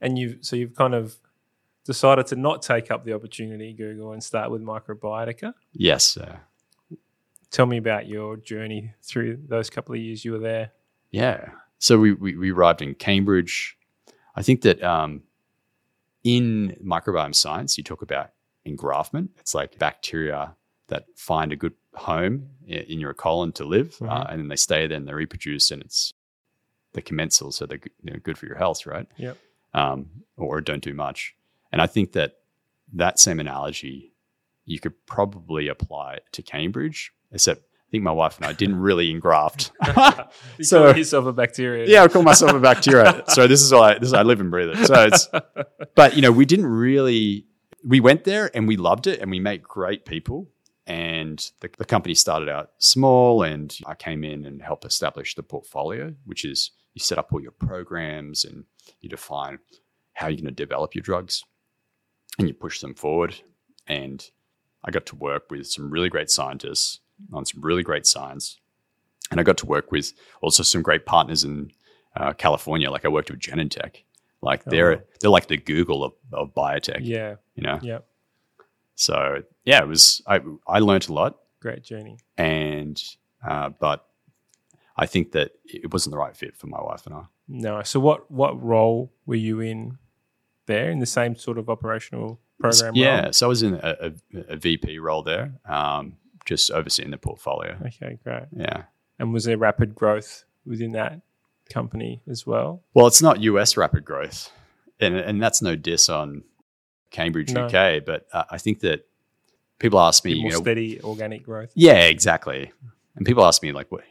[0.00, 1.16] And you so you've kind of
[1.84, 5.54] decided to not take up the opportunity, Google, and start with Microbiotica.
[5.72, 6.16] Yes.
[6.16, 6.36] Uh,
[7.54, 10.72] Tell me about your journey through those couple of years you were there.
[11.12, 11.50] Yeah.
[11.78, 13.78] So we, we, we arrived in Cambridge.
[14.34, 15.22] I think that um,
[16.24, 18.30] in microbiome science, you talk about
[18.66, 19.28] engraftment.
[19.38, 20.56] It's like bacteria
[20.88, 24.30] that find a good home in your colon to live, uh, Mhm.
[24.32, 26.12] and then they stay there and they reproduce, and it's
[26.92, 29.06] the commensal, so they're good, you know, good for your health, right?
[29.16, 29.38] Yep.
[29.74, 31.36] Um, or don't do much.
[31.70, 32.38] And I think that
[32.92, 34.12] that same analogy
[34.64, 39.10] you could probably apply to Cambridge, except I think my wife and I didn't really
[39.10, 39.70] engraft.
[40.58, 41.86] You So- call yourself a bacteria.
[41.86, 43.22] yeah, I call myself a bacteria.
[43.28, 44.86] so this is all I, this is, I live and breathe it.
[44.86, 45.28] So it's,
[45.94, 47.46] but you know, we didn't really.
[47.86, 50.48] We went there and we loved it, and we met great people.
[50.86, 55.42] And the, the company started out small, and I came in and helped establish the
[55.42, 58.64] portfolio, which is you set up all your programs and
[59.00, 59.58] you define
[60.14, 61.42] how you're going to develop your drugs,
[62.38, 63.34] and you push them forward.
[63.86, 64.24] And
[64.84, 67.00] I got to work with some really great scientists
[67.32, 68.58] on some really great science,
[69.30, 71.70] and I got to work with also some great partners in
[72.16, 72.90] uh, California.
[72.90, 74.02] Like I worked with Genentech.
[74.42, 75.02] Like they're Oh.
[75.20, 77.00] they're like the Google of, of biotech.
[77.02, 77.36] Yeah.
[77.54, 77.78] You know.
[77.82, 77.98] Yeah.
[78.94, 80.22] So yeah, it was.
[80.26, 82.18] I I learned a lot, Great journey.
[82.36, 83.02] and
[83.46, 84.06] uh, but
[84.96, 87.22] I think that it wasn't the right fit for my wife and I.
[87.48, 87.82] No.
[87.82, 89.98] So what what role were you in
[90.66, 92.94] there in the same sort of operational program?
[92.94, 93.32] yeah, role?
[93.32, 94.12] so I was in a, a,
[94.50, 97.76] a VP role there, um, just overseeing the portfolio.
[97.86, 98.44] Okay, great.
[98.56, 98.84] Yeah.
[99.18, 101.20] And was there rapid growth within that
[101.70, 102.82] company as well?
[102.94, 104.50] Well, it's not US rapid growth,
[105.00, 106.42] and and that's no diss on
[107.10, 107.66] Cambridge, No.
[107.66, 109.06] UK, but uh, I think that
[109.78, 111.70] people ask me, you know, steady organic growth.
[111.74, 112.72] yeah, exactly,
[113.16, 114.02] and people ask me like, what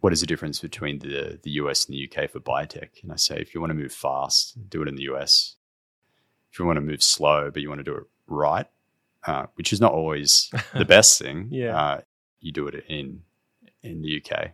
[0.00, 3.02] what is the difference between the the US and the UK for biotech?
[3.02, 5.56] And I say, if you want to move fast, do it in the US.
[6.50, 8.66] If you want to move slow, but you want to do it right,
[9.26, 11.76] uh, which is not always the best thing, Yeah.
[11.78, 12.00] uh,
[12.40, 13.22] you do it in
[13.82, 14.50] in the UK.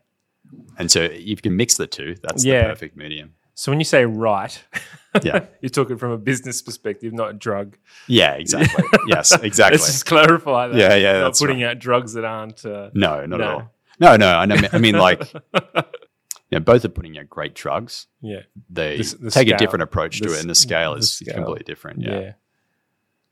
[0.79, 2.63] And so if you can mix the two, that's Yeah.
[2.63, 3.35] the perfect medium.
[3.55, 4.59] So when you say right,
[5.23, 5.45] Yeah.
[5.61, 7.77] you're talking from a business perspective, not a drug.
[8.09, 8.85] Yeah, exactly.
[9.07, 9.79] yes, exactly.
[9.79, 10.77] Let's just clarify that.
[10.77, 12.65] Yeah, yeah, Not that's putting out drugs that aren't.
[12.65, 13.45] Uh, no, not No.
[13.45, 13.71] at all.
[14.01, 14.29] No, no.
[14.35, 15.43] I, know, I mean, like, you
[16.53, 18.07] know, both are putting out great drugs.
[18.23, 18.41] yeah.
[18.71, 19.55] They The the take scale.
[19.57, 21.35] a different approach to The it, and the scale is scale.
[21.35, 22.01] completely different.
[22.03, 22.21] Yeah.
[22.21, 22.33] Yeah.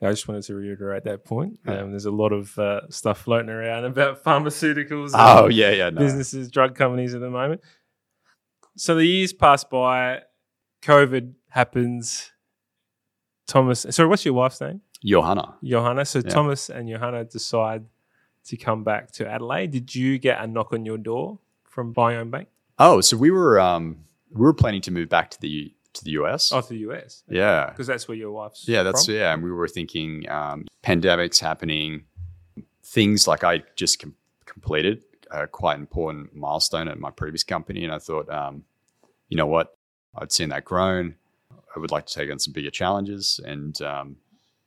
[0.00, 1.58] I just wanted to reiterate that point.
[1.66, 5.10] Um, there's a lot of uh, stuff floating around about pharmaceuticals.
[5.14, 5.90] Oh, yeah, yeah.
[5.90, 5.98] No.
[6.00, 7.60] businesses, drug companies at the moment.
[8.76, 10.20] So the years pass by,
[10.82, 12.30] COVID happens.
[13.48, 14.82] Thomas, sorry, what's your wife's name?
[15.04, 15.56] Johanna.
[15.64, 16.04] Johanna.
[16.04, 16.28] So Yeah.
[16.30, 17.84] Thomas and Johanna decide
[18.46, 19.70] to come back to Adelaide.
[19.72, 22.48] Did you get a knock on your door from Biome Bank?
[22.78, 26.12] Oh, so we were um we were planning to move back to the to the
[26.12, 26.52] US.
[26.52, 27.22] Oh, to the US.
[27.28, 27.66] yeah.
[27.70, 29.14] Because that's where your wife's Yeah, that's from?
[29.14, 29.34] yeah.
[29.34, 32.04] And we were thinking um, pandemics happening,
[32.82, 34.14] things like I just com-
[34.46, 38.64] completed a quite important milestone at my previous company, and I thought, um,
[39.28, 39.76] you know what,
[40.16, 41.16] I'd seen that grown.
[41.76, 44.16] I would like to take on some bigger challenges, and um,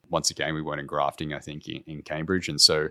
[0.10, 1.34] once again, we weren't engrafting.
[1.34, 2.90] I think in, in Cambridge, and so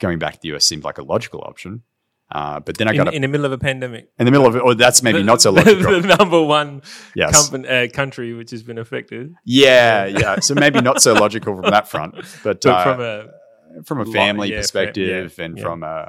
[0.00, 1.82] going back to the US seemed like a logical option.
[2.30, 4.10] Uh, but then I In, got a, in the middle of a pandemic.
[4.18, 4.62] in the middle of it.
[4.64, 6.00] Oh, that's maybe The- not so the- logical.
[6.00, 6.82] The, number one
[7.14, 7.48] yes.
[7.48, 9.34] company, uh, country which has been affected.
[9.44, 10.40] Yeah, yeah.
[10.40, 14.04] So maybe not so logical from that front, but, But uh, from a from a
[14.04, 15.62] Lot- family yeah, fam- perspective yeah, and yeah.
[15.62, 16.06] from uh,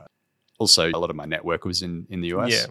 [0.57, 2.51] also a lot of my network was in, in the US.
[2.51, 2.65] Yeah.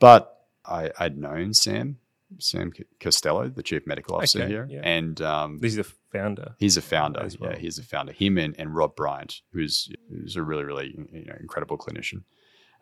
[0.00, 1.98] But I, I'd known Sam,
[2.38, 4.66] Sam Costello, the chief medical officer Okay, here.
[4.70, 4.80] yeah.
[4.82, 6.54] And um, this is the founder.
[6.58, 7.26] he's a founder.
[7.40, 7.52] well.
[7.52, 8.12] Yeah, he's a founder.
[8.12, 12.22] Him and, and Rob Bryant, who's, who's a really, really you know, incredible clinician.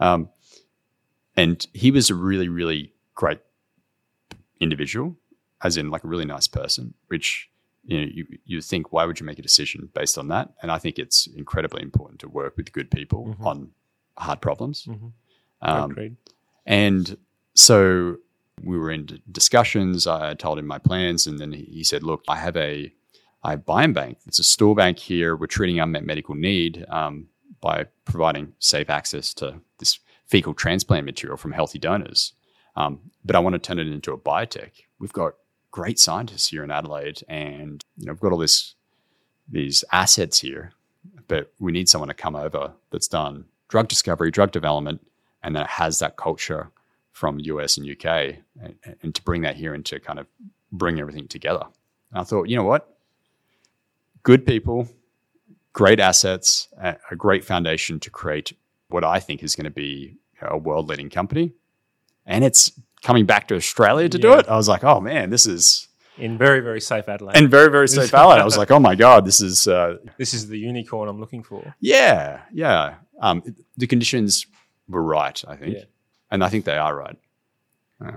[0.00, 0.28] Um,
[1.36, 3.40] and he was a really, really great
[4.60, 5.16] individual,
[5.62, 7.48] as in like a really nice person, which
[7.84, 10.50] you know, you, you think, why would you make a decision based on that?
[10.62, 13.46] And I think it's incredibly important to work with good people Mhm.
[13.46, 13.70] on
[14.18, 14.84] hard problems.
[14.84, 15.12] Mhm.
[15.62, 16.16] Um,
[16.66, 17.16] and
[17.54, 18.16] so
[18.62, 20.06] we were in discussions.
[20.06, 22.92] I told him my plans, and then he said, "Look, I have a
[23.42, 24.18] I have bank.
[24.26, 25.34] It's a stool bank here.
[25.34, 27.28] We're treating unmet medical need um,
[27.60, 32.34] by providing safe access to this fecal transplant material from healthy donors.
[32.76, 34.72] Um, but I want to turn it into a biotech.
[34.98, 35.34] We've got
[35.70, 38.74] great scientists here in Adelaide, and you know, we've got all this
[39.48, 40.72] these assets here,
[41.26, 45.00] but we need someone to come over that's done drug discovery, drug development,
[45.42, 46.70] and that has that culture
[47.20, 50.26] from US and UK, and, and to bring that here and to kind of
[50.72, 51.64] bring everything together.
[52.10, 52.96] And I thought, you know what,
[54.22, 54.88] good people,
[55.74, 58.56] great assets, a, great foundation to create
[58.88, 61.52] what I think is going to be a world-leading company,
[62.24, 64.48] and it's coming back to Australia to do it.
[64.48, 67.36] I was like, oh man, this is In very, very safe Adelaide.
[67.36, 68.40] and very very safe Adelaide.
[68.40, 71.42] I was like, oh my god, this is uh, this is the unicorn I'm looking
[71.42, 71.74] for.
[71.80, 72.94] yeah, yeah.
[73.20, 73.42] Um,
[73.76, 74.46] the conditions
[74.88, 75.84] were right, I think, Yeah.
[76.30, 77.18] And I think they are right.
[78.04, 78.12] Uh,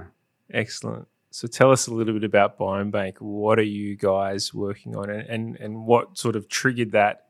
[0.51, 1.07] Excellent.
[1.31, 3.17] So tell us a little bit about Biome Bank.
[3.19, 7.25] What are you guys working on, and and, and what sort of triggered that?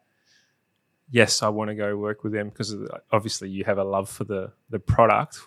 [1.09, 4.09] Yes, I want to go work with them because the- obviously you have a love
[4.09, 5.39] for the the product.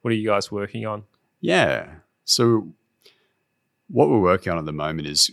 [0.00, 1.04] What are you guys working on?
[1.40, 1.86] Yeah.
[2.24, 2.68] So,
[3.88, 5.30] what we're working on at the moment is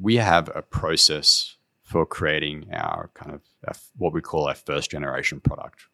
[0.00, 4.90] we have a process for creating our kind of f- what we call our first
[4.90, 5.86] generation product,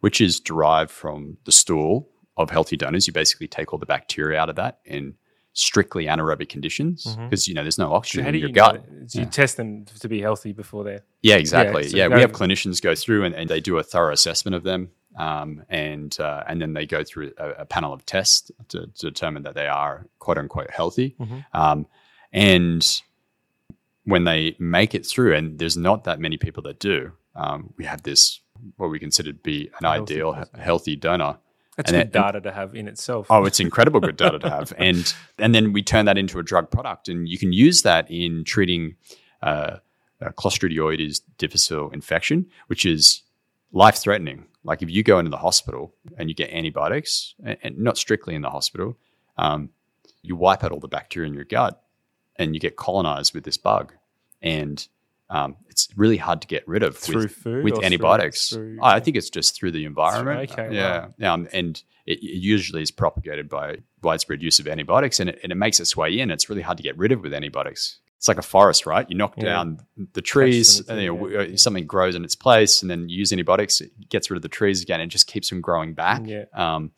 [0.00, 3.06] which is derived from the stool of healthy donors.
[3.06, 5.14] You basically take all the bacteria out of that in
[5.52, 8.84] strictly anaerobic conditions because you know there's no oxygen how in your you gut.
[9.14, 9.22] Yeah.
[9.22, 11.88] you test them to be healthy before they're Yeah, exactly.
[11.88, 14.64] so Yeah, we have clinicians go through and, and they do a thorough assessment of
[14.64, 18.86] them, um, and uh, and then they go through a, a panel of tests to,
[18.86, 21.16] to determine that they are quote unquote healthy.
[21.18, 21.44] Mhm.
[21.54, 21.86] Um,
[22.32, 23.02] and
[24.04, 27.86] when they make it through, and there's not that many people that do, um, we
[27.86, 28.40] have this
[28.76, 30.60] what we consider to be an Healthy ideal person.
[30.60, 31.38] healthy donor.
[31.76, 33.26] that's And good then- data to have in itself.
[33.30, 36.42] Oh, it's incredible good data to have, and and then we turn that into a
[36.42, 38.96] drug product, and you can use that in treating
[39.42, 39.78] uh,
[40.22, 43.22] uh, Clostridioides difficile infection, which is
[43.72, 44.46] life threatening.
[44.64, 48.34] Like if you go into the hospital and you get antibiotics, and, and not strictly
[48.34, 48.96] in the hospital,
[49.36, 49.68] um,
[50.22, 51.82] you wipe out all the bacteria in your gut,
[52.36, 53.92] and you get colonized with this bug,
[54.42, 54.88] and
[55.30, 58.50] um, it's really hard to get rid of Through with, food with or through- antibiotics.
[58.50, 60.50] through- I think it's just through the environment.
[60.52, 65.30] okay, yeah, um, and it, it usually is propagated by widespread use of antibiotics, and
[65.30, 66.30] it, and it makes its way in.
[66.30, 67.98] It's really hard to get rid of with antibiotics.
[68.18, 69.04] It's like a forest, right?
[69.10, 69.44] You knock Yeah.
[69.44, 69.78] down
[70.14, 71.36] the trees, and you know, yeah.
[71.38, 74.42] w- something grows in its place, and then you use antibiotics, it gets rid of
[74.42, 76.22] the trees again, and just keeps them growing back.
[76.24, 76.44] Yeah.
[76.54, 76.92] Um,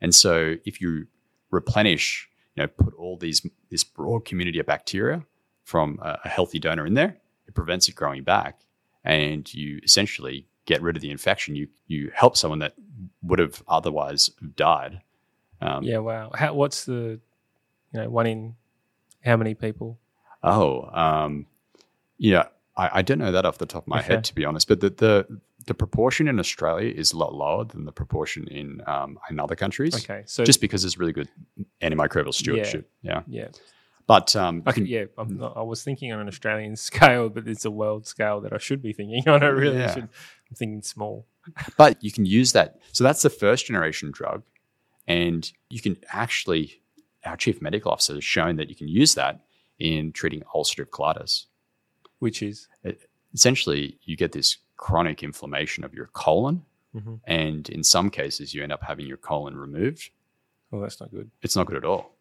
[0.00, 1.06] and so, if you
[1.50, 5.24] replenish, you know, put all these this broad community of bacteria
[5.64, 8.60] from a, a healthy donor in there, it prevents it growing back,
[9.04, 11.56] and you essentially get rid of the infection.
[11.56, 12.74] You you help someone that
[13.22, 15.02] would have otherwise died.
[15.60, 16.30] Um, yeah, wow.
[16.34, 17.20] How, what's the
[17.92, 18.56] you know one in
[19.24, 19.98] how many people?
[20.42, 21.46] Oh, um,
[22.18, 22.46] yeah.
[22.74, 24.14] I, I don't know that off the top of my Okay.
[24.14, 24.66] head, to be honest.
[24.66, 28.80] But the, the the proportion in Australia is a lot lower than the proportion in
[28.86, 29.94] um, in other countries.
[29.94, 31.28] Okay, so Just because there's really good
[31.82, 32.90] antimicrobial stewardship.
[33.02, 33.22] Yeah.
[33.26, 33.48] yeah,
[34.12, 35.04] But um, I could, yeah.
[35.16, 38.52] I'm not, I was thinking on an Australian scale, but it's a world scale that
[38.52, 39.42] I should be thinking on.
[39.42, 39.94] I really Yeah.
[39.94, 40.02] should.
[40.50, 41.26] I'm thinking small.
[41.78, 42.68] but you can use that.
[42.92, 44.42] So that's the first generation drug,
[45.06, 46.64] and you can actually.
[47.24, 49.44] Our chief medical officer has shown that you can use that
[49.78, 51.46] in treating ulcerative colitis.
[52.18, 52.68] Which is
[53.34, 57.20] essentially you get this chronic inflammation of your colon Mhm.
[57.24, 60.10] and in some cases you end up having your colon removed
[60.70, 61.30] well, that's not good.
[61.40, 62.14] it's not good at all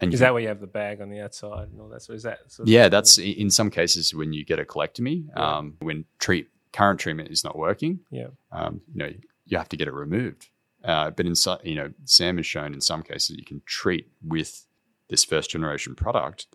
[0.00, 2.02] and Is that where you have the bag on the outside and all that?
[2.02, 2.50] So is that?
[2.52, 5.56] Sort of yeah that's i- in some cases when you get a colectomy Yeah.
[5.58, 8.26] um, when treat current treatment is not working yeah.
[8.52, 9.10] um, you know
[9.46, 10.48] you have to get it removed
[10.84, 14.06] uh, but in so, you know sam has shown in some cases you can treat
[14.22, 14.66] with
[15.08, 16.46] this first generation product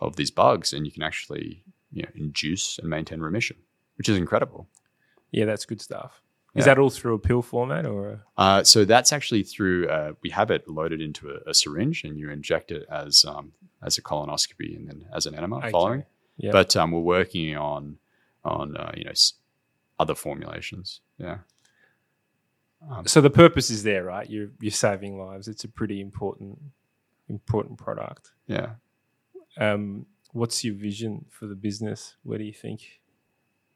[0.00, 3.56] of these bugs and you can actually you know induce and maintain remission
[3.96, 4.66] which is incredible
[5.30, 6.22] Yeah, that's good stuff.
[6.54, 6.74] Is Yeah.
[6.74, 8.08] that all through a pill format or?
[8.10, 9.88] A, Uh, so that's actually through.
[9.88, 13.52] Uh, we have it loaded into a, a syringe, and you inject it as um,
[13.82, 15.70] as a colonoscopy and then as an enema Okay.
[15.70, 16.04] following.
[16.36, 16.52] Yeah.
[16.52, 17.98] But um, we're working on
[18.44, 19.34] on uh, you know s-
[19.98, 21.00] other formulations.
[21.18, 21.38] Yeah.
[23.06, 24.28] so the purpose is there, right?
[24.28, 25.48] You're you're saving lives.
[25.48, 26.58] It's a pretty important
[27.28, 28.32] important product.
[28.46, 28.74] Yeah.
[29.56, 32.16] Um, what's your vision for the business?
[32.22, 33.00] Where do you think?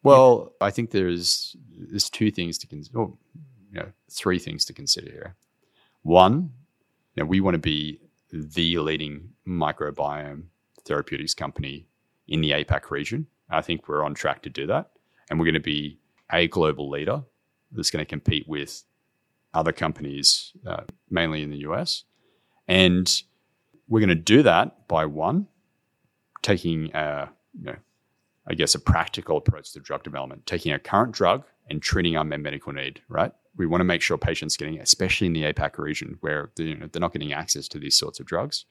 [0.02, 2.98] Well, I think there's there's two things to consider.
[2.98, 3.18] Oh,
[3.72, 5.36] you know, three things to consider here.
[6.02, 6.52] One,
[7.14, 8.00] you know, we want to be
[8.32, 10.44] the leading microbiome
[10.86, 11.86] therapeutics company
[12.26, 13.26] in the APAC region.
[13.50, 14.90] I think we're on track to do that,
[15.28, 15.98] and we're going to be
[16.32, 17.22] a global leader
[17.72, 18.84] that's going to compete with
[19.54, 22.04] other companies, uh, mainly in the US,
[22.66, 23.22] and
[23.88, 25.48] we're going to do that by one,
[26.42, 27.76] taking a you know,
[28.48, 32.40] I guess, a practical approach to drug development, taking a current drug and treating unmet
[32.40, 33.30] medical need, right?
[33.56, 36.74] We want to make sure patients getting, especially in the APAC region where they, you
[36.76, 38.64] know, they're not getting access to these sorts of drugs.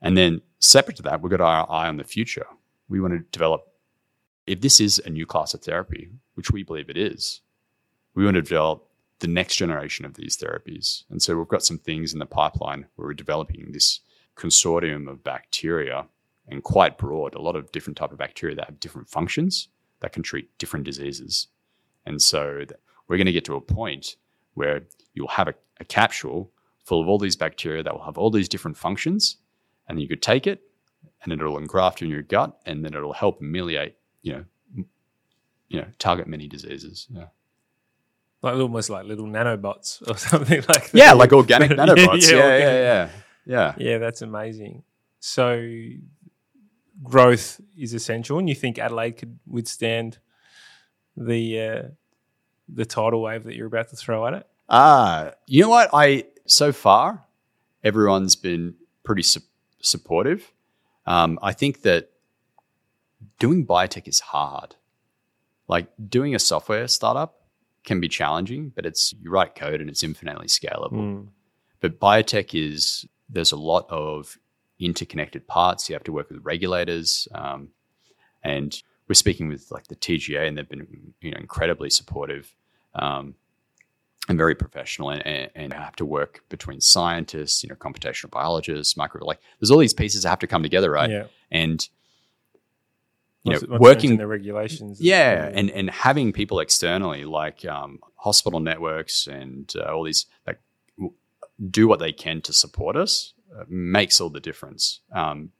[0.00, 2.46] And then separate to that, we've got our eye on the future.
[2.88, 3.66] We want to develop,
[4.46, 7.40] if this is a new class of therapy, which we believe it is,
[8.14, 8.86] we want to develop
[9.20, 11.04] the next generation of these therapies.
[11.10, 14.00] And so we've got some things in the pipeline where we're developing this
[14.36, 16.06] consortium of bacteria
[16.48, 19.68] and quite broad, a lot of different type of bacteria that have different functions
[20.00, 21.48] that can treat different diseases.
[22.04, 22.70] And so th-
[23.08, 24.16] we're going to get to a point
[24.54, 24.82] where
[25.14, 26.50] you'll have a, a capsule
[26.84, 29.36] full of all these bacteria that will have all these different functions,
[29.88, 30.62] and you could take it
[31.22, 34.44] and it'll engraft in your gut, and then it'll help ameliorate, you know,
[34.76, 34.86] m-
[35.68, 37.06] you know, target many diseases.
[37.10, 37.26] Yeah,
[38.42, 40.94] Like almost like little nanobots or something like that.
[40.98, 42.28] yeah like organic nanobots.
[42.30, 42.62] yeah, yeah, organic.
[42.64, 43.10] yeah,
[43.46, 43.74] yeah.
[43.78, 44.82] Yeah, that's amazing.
[45.20, 45.54] So
[47.02, 50.18] growth is essential, and you think Adelaide could withstand
[51.16, 51.82] the uh,
[52.68, 54.46] the tidal wave that you're about to throw at it?
[54.68, 55.90] Ah, you know what?
[55.92, 57.24] I so far
[57.84, 59.40] everyone's been pretty su-
[59.80, 60.52] supportive.
[61.06, 62.10] Um, I think that
[63.38, 64.76] doing biotech is hard.
[65.68, 67.40] like doing a software startup
[67.84, 70.92] can be challenging, but it's you write code and it's infinitely scalable.
[70.92, 71.28] Mm.
[71.80, 74.36] But biotech is there's a lot of
[74.86, 75.88] interconnected parts.
[75.88, 77.68] You have to work with regulators, um,
[78.42, 82.54] and we're speaking with like the TGA, and they've been you know incredibly supportive
[82.94, 83.34] um,
[84.28, 88.96] and very professional, and, and, and have to work between scientists, you know, computational biologists,
[88.96, 91.10] micro like there's all these pieces that have to come together, right?
[91.10, 91.24] Yeah.
[91.50, 91.88] And
[93.44, 95.00] you know, not working the regulations.
[95.00, 100.60] yeah, and and having people externally like um, hospital networks and uh, all these like
[101.70, 103.34] do what they can to support us
[103.68, 105.00] makes all the difference.
[105.12, 105.50] Um,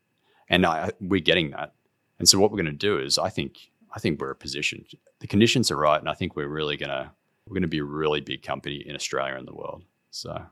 [0.49, 1.75] and I, we're getting that.
[2.19, 4.87] And so what we're going to do is, I think, I think we're positioned.
[5.21, 7.13] The conditions are right, and I think we're really gonna
[7.47, 9.83] we're going to be a really big company in Australia and the world.
[10.11, 10.45] So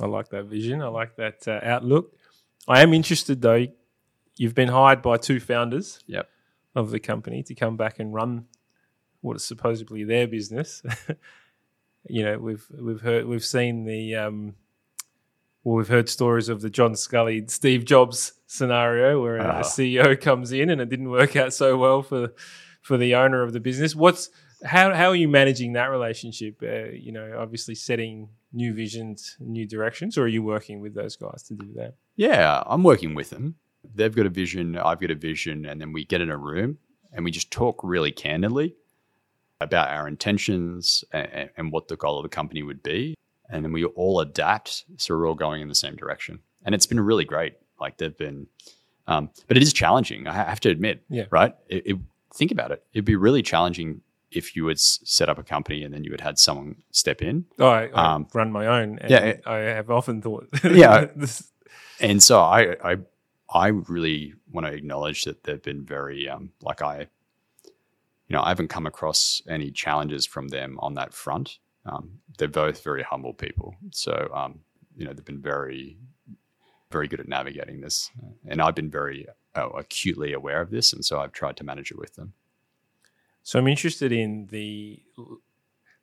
[0.00, 0.80] I like that vision.
[0.82, 2.14] I like that uh, outlook.
[2.68, 3.66] I am interested though.
[4.36, 6.28] You've been hired by two founders Yep.
[6.76, 8.46] of the company to come back and run
[9.20, 10.82] what is supposedly their business.
[12.08, 14.54] you know, we've we've heard we've seen the um,
[15.64, 19.62] well, we've heard stories of the John Sculley, Steve Jobs scenario where a Ah.
[19.62, 22.32] CEO comes in and it didn't work out so well for
[22.82, 23.94] for the owner of the business.
[23.94, 24.30] What's
[24.64, 26.62] how how are you managing that relationship?
[26.62, 31.16] Uh, you know, obviously setting new visions, new directions, or are you working with those
[31.16, 31.94] guys to do that?
[32.16, 33.56] Yeah, I'm working with them.
[33.94, 36.78] They've got a vision, I've got a vision, and then we get in a room
[37.12, 38.74] and we just talk really candidly
[39.60, 43.14] about our intentions and, and what the goal of the company would be.
[43.48, 46.40] And then we all adapt, so we're all going in the same direction.
[46.64, 47.54] And it's been really great.
[47.80, 48.46] Like they've been,
[49.06, 50.26] um, but it is challenging.
[50.26, 51.24] I have to admit, Yeah.
[51.30, 51.54] right?
[51.68, 51.96] It, it,
[52.34, 52.84] think about it.
[52.92, 56.20] It'd be really challenging if you would set up a company and then you had
[56.20, 58.98] had someone step in Oh, I, I Um, run my own.
[59.08, 60.46] Yeah, I have often thought.
[60.64, 61.06] Yeah.
[61.16, 61.50] this,
[62.00, 62.96] and so I, I,
[63.50, 67.06] I really want to acknowledge that they've been very, um, like I,
[67.64, 71.58] you know, I haven't come across any challenges from them on that front.
[71.88, 74.60] Um, they're both very humble people, so um,
[74.96, 75.96] you know they've been very,
[76.90, 78.10] very good at navigating this,
[78.46, 81.90] and I've been very uh, acutely aware of this, and so I've tried to manage
[81.90, 82.34] it with them.
[83.42, 85.02] So I'm interested in the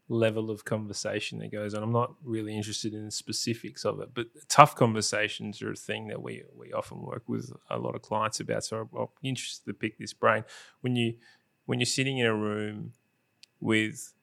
[0.08, 1.82] level of conversation that goes on.
[1.82, 6.08] I'm not really interested in the specifics of it, but tough conversations are a thing
[6.08, 8.64] that we we often work with a lot of clients about.
[8.64, 10.44] So I'm interested to pick this brain
[10.82, 11.16] when you
[11.66, 12.94] when you're sitting in a room
[13.60, 14.14] with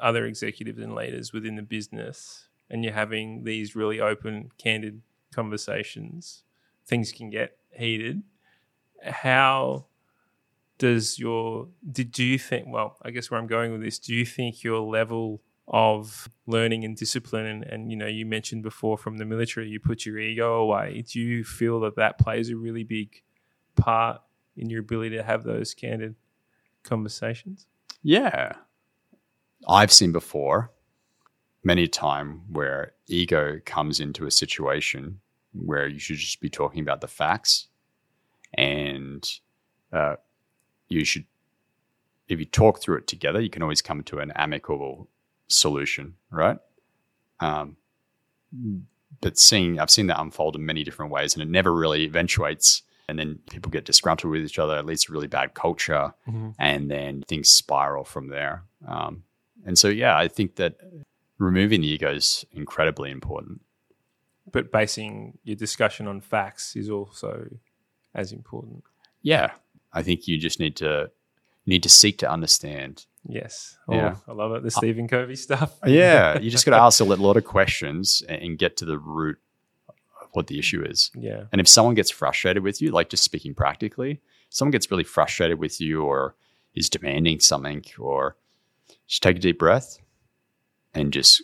[0.00, 5.00] other executives and leaders within the business and you're having these really open candid
[5.32, 6.42] conversations
[6.86, 8.22] things can get heated
[9.02, 9.84] how
[10.78, 14.14] does your did do you think well i guess where i'm going with this do
[14.14, 18.96] you think your level of learning and discipline and, and you know you mentioned before
[18.96, 22.56] from the military you put your ego away do you feel that that plays a
[22.56, 23.22] really big
[23.74, 24.20] part
[24.56, 26.14] in your ability to have those candid
[26.82, 27.66] conversations
[28.02, 28.52] Yeah.
[29.66, 30.70] I've seen before
[31.64, 35.20] many a time where ego comes into a situation
[35.52, 37.68] where you should just be talking about the facts
[38.54, 39.28] and
[39.92, 40.16] uh,
[40.88, 41.24] you should
[42.28, 45.08] if you talk through it together you can always come to an amicable
[45.48, 46.58] solution right
[47.40, 47.76] um,
[49.20, 52.82] but seeing i've seen that unfold in many different ways and it never really eventuates
[53.08, 56.12] and then people get disgruntled with each other it leads to really bad culture
[56.58, 58.64] and then things spiral from there.
[58.86, 59.22] Um,
[59.66, 60.76] and so, yeah, I think that
[61.38, 63.60] removing the ego is incredibly important.
[64.52, 67.48] but basing your discussion on facts is also
[68.14, 68.84] as important
[69.22, 69.50] Yeah,
[69.92, 71.10] I think you just need to
[71.66, 73.06] need to seek to understand.
[73.28, 74.14] yes oh, Yeah.
[74.28, 77.04] i love it the uh, stephen covey stuff Yeah, you just got to ask a
[77.04, 79.38] lot of questions and and get to the root
[80.22, 81.10] of what the issue is.
[81.28, 84.12] yeah And if someone gets frustrated with you, like just speaking practically,
[84.48, 86.34] someone gets really frustrated with you or
[86.80, 88.36] is demanding something, or
[89.06, 89.98] just take a deep breath
[90.94, 91.42] and just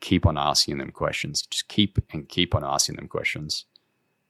[0.00, 1.42] keep on asking them questions.
[1.42, 3.64] Just keep and keep on asking them questions.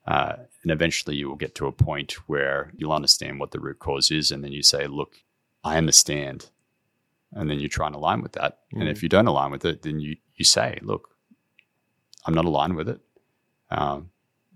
[0.07, 3.79] Uh, and eventually you will get to a point where you'll understand what the root
[3.79, 4.31] cause is.
[4.31, 5.17] And then you say, Look,
[5.65, 6.51] I understand.
[7.33, 8.61] And then you try and align with that.
[8.73, 11.11] And if you don't align with it, then you, you say, Look,
[12.25, 13.01] I'm not aligned with it.
[13.71, 14.11] Um,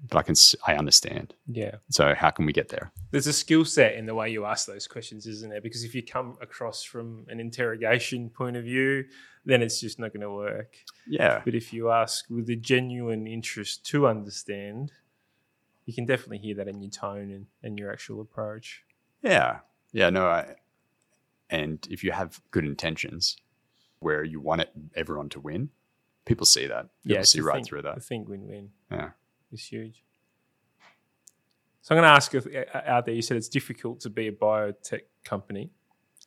[0.09, 0.35] but I can,
[0.67, 1.35] I understand.
[1.47, 2.93] yeah So how can we get there?
[3.13, 5.61] there's a skill set in the way you ask those questions, isn't there?
[5.61, 9.05] Because if you come across from an interrogation point of view,
[9.45, 10.77] then it's just not going to work.
[11.07, 11.43] Yeah.
[11.45, 14.93] But if you ask with a genuine interest to understand,
[15.85, 18.83] you can definitely hear that in your tone and, and your actual approach.
[19.23, 19.59] Yeah.
[19.93, 20.11] Yeah.
[20.11, 20.27] No.
[20.27, 20.55] I,
[21.51, 23.37] and if you have good intentions
[23.99, 25.71] where you want it, everyone to win,
[26.25, 26.89] people see that.
[27.05, 28.03] People it's see right thing- through that.
[28.03, 29.11] thing win-win Yeah.
[29.53, 30.03] Is huge.
[31.83, 33.15] So I'm going to ask you uh, out there.
[33.15, 35.71] You said it's difficult to be a biotech company.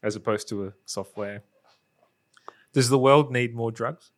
[0.04, 1.44] as opposed to a software.
[2.74, 4.12] Does the world need more drugs?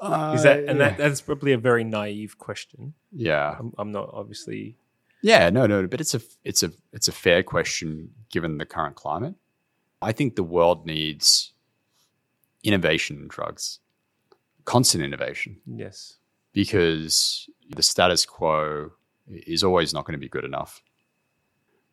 [0.00, 2.94] Is that and that, that's probably a very naive question.
[3.12, 3.56] yeah.
[3.58, 4.76] I'm, I'm not obviously
[5.22, 8.94] Yeah, no, no, but it's a it's a it's a fair question given the current
[8.94, 9.34] climate.
[10.02, 11.52] I think the world needs
[12.62, 13.80] innovation in drugs,
[14.66, 16.18] constant innovation, yes.
[16.60, 18.90] Because the status quo
[19.28, 20.80] is always not going to be good enough.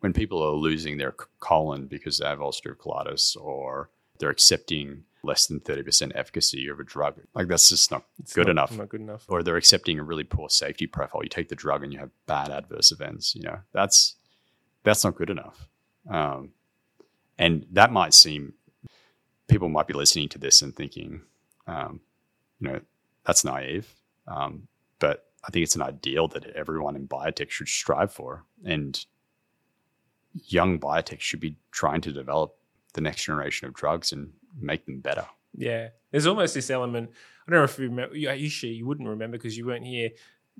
[0.00, 5.46] When people are losing their colon because they have ulcerative colitis or they're accepting less
[5.46, 8.88] than 30% efficacy of a drug, like that's just not It's good not- enough Not
[8.88, 9.24] good enough.
[9.28, 11.22] or they're accepting a really poor safety profile.
[11.22, 13.34] You take the drug and you have bad adverse events.
[13.34, 14.14] You know that's
[14.82, 15.68] that's not good enough.
[16.08, 16.52] Um,
[17.38, 18.54] and that might seem
[19.46, 21.22] people might be listening to this and thinking,
[21.66, 22.00] um,
[22.60, 22.80] you know,
[23.26, 23.88] that's naive.
[24.26, 24.68] Um,
[24.98, 29.04] but I think it's an ideal that everyone in biotech should strive for, and
[30.32, 32.56] young biotech should be trying to develop
[32.94, 35.26] the next generation of drugs and make them better.
[35.56, 37.10] Yeah, there's almost this element.
[37.46, 38.16] I don't know if you remember.
[38.16, 40.10] You, you wouldn't remember because you weren't here.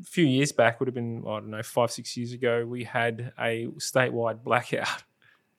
[0.01, 2.67] A few years back, would have been I don't know, five six years ago.
[2.67, 5.05] We had a statewide blackout.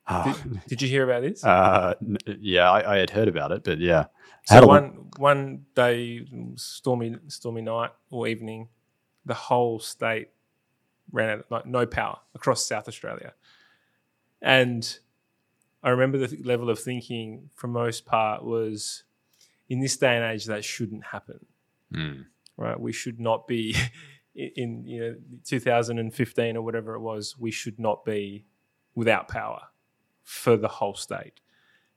[0.07, 1.43] Did, did you hear about this?
[1.43, 1.95] Uh,
[2.39, 4.05] yeah, I, I had heard about it, but yeah.
[4.45, 6.25] so one one day,
[6.55, 8.69] stormy stormy night or evening,
[9.25, 10.29] the whole state
[11.11, 13.33] ran out of like, no power across South Australia,
[14.41, 14.99] and
[15.83, 19.03] I remember the th- level of thinking for most part was,
[19.69, 21.45] in this day and age, that shouldn't happen.
[21.93, 22.25] Mm.
[22.57, 22.79] right?
[22.79, 23.75] We should not be
[24.35, 27.35] in, in you know 2015 or whatever it was.
[27.39, 28.45] We should not be
[28.93, 29.61] without power
[30.25, 31.39] for the whole state.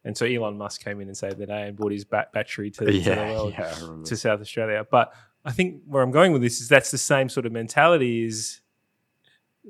[0.05, 2.70] And so Elon Musk came in and saved the day and brought his bat- battery
[2.70, 3.74] to, to the world yeah,
[4.05, 4.87] to South Australia.
[4.89, 5.12] But
[5.45, 8.61] I think where I'm going with this is that's the same sort of mentality is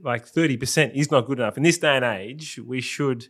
[0.03, 1.57] like 30% is not good enough.
[1.57, 3.29] In this day and age, we should,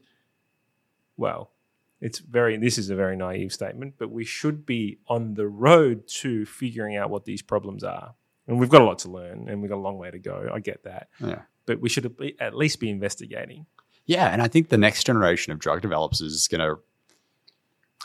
[1.16, 1.52] well,
[2.00, 6.06] it's very, this is a very naive statement, but we should be on the road
[6.08, 8.14] to figuring out what these problems are.
[8.46, 10.50] And we've got a lot to learn and we've got a long way to go.
[10.52, 11.08] I get that.
[11.20, 11.42] yeah.
[11.66, 13.66] But we should at least be investigating.
[14.08, 16.80] Yeah, and I think the next generation of drug developers is going to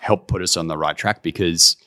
[0.01, 1.77] help put us on the right track because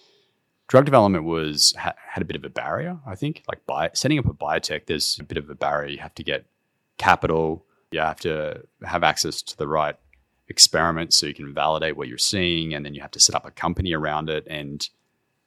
[0.68, 2.98] drug development was ha- had a bit of a barrier.
[3.06, 5.90] I think, like bi- setting up a biotech, there's a bit of a barrier.
[5.90, 6.46] You have to get
[6.96, 7.66] capital.
[7.92, 9.96] You have to have access to the right
[10.48, 13.44] experiments so you can validate what you're seeing, and then you have to set up
[13.44, 14.46] a company around it.
[14.48, 14.88] And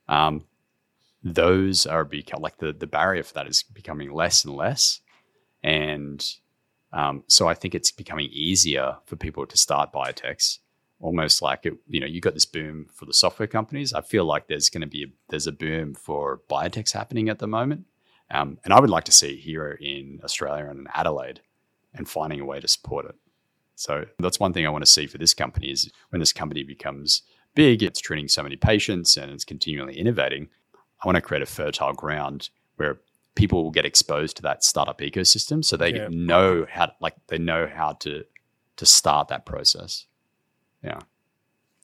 [0.08, 0.46] um,
[1.24, 5.00] those are become like the the barrier for that is becoming less and less.
[5.64, 6.24] And
[6.92, 10.60] um, so I think it's becoming easier for people to start biotechs.
[11.02, 13.94] Almost like it, you know, you got this boom for the software companies.
[13.94, 17.40] I feel like there's going to be a, there's a boom for biotechs happening at
[17.40, 17.86] the moment,
[18.32, 21.42] um, and I would like to see it here in Australia and in Adelaide,
[21.94, 23.16] and finding a way to support it.
[23.76, 26.64] So that's one thing I want to see for this company is when this company
[26.64, 27.22] becomes
[27.56, 30.50] big, it's treating so many patients and it's continually innovating.
[31.02, 33.00] I want to create a fertile ground where
[33.36, 36.08] people will get exposed to that startup ecosystem so they Yeah.
[36.10, 38.24] know how like they know how to
[38.78, 40.06] to start that process.
[40.84, 41.00] Yeah.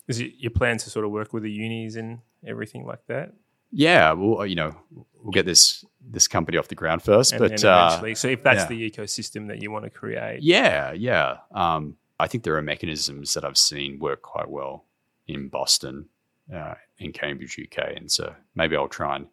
[0.08, 3.34] Is it your plan to sort of work with the unis and everything like that?
[3.72, 4.76] Yeah, well, you know,
[5.22, 8.28] we'll get this this company off the ground first, And, but and uh, eventually, so
[8.30, 8.68] if that's yeah.
[8.68, 11.38] the ecosystem that you want to create, Yeah, yeah.
[11.52, 14.86] Um, I think there are mechanisms that I've seen work quite well
[15.28, 16.08] in Boston,
[16.54, 19.28] uh, in Cambridge, UK, and so maybe I'll try and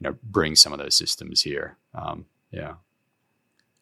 [0.00, 1.78] you know bring some of those systems here.
[1.94, 2.74] Um, yeah,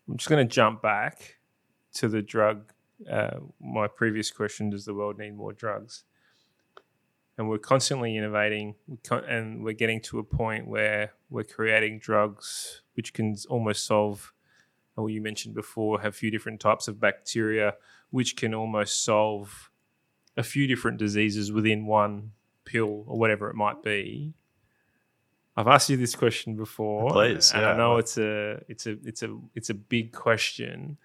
[0.08, 1.36] I'm just going to jump back
[1.94, 2.72] to the drug.
[3.10, 6.04] Uh, my previous question: Does the world need more drugs?
[7.36, 8.76] And we're constantly innovating,
[9.10, 14.32] and we're getting to a point where we're creating drugs which can almost solve.
[14.96, 17.74] Well, you mentioned before, have a few different types of bacteria,
[18.10, 19.70] which can almost solve
[20.36, 22.30] a few different diseases within one
[22.64, 24.34] pill or whatever it might be.
[25.56, 29.22] I've asked you this question before, Please, and I know it's a it's a it's
[29.22, 30.98] a it's a big question.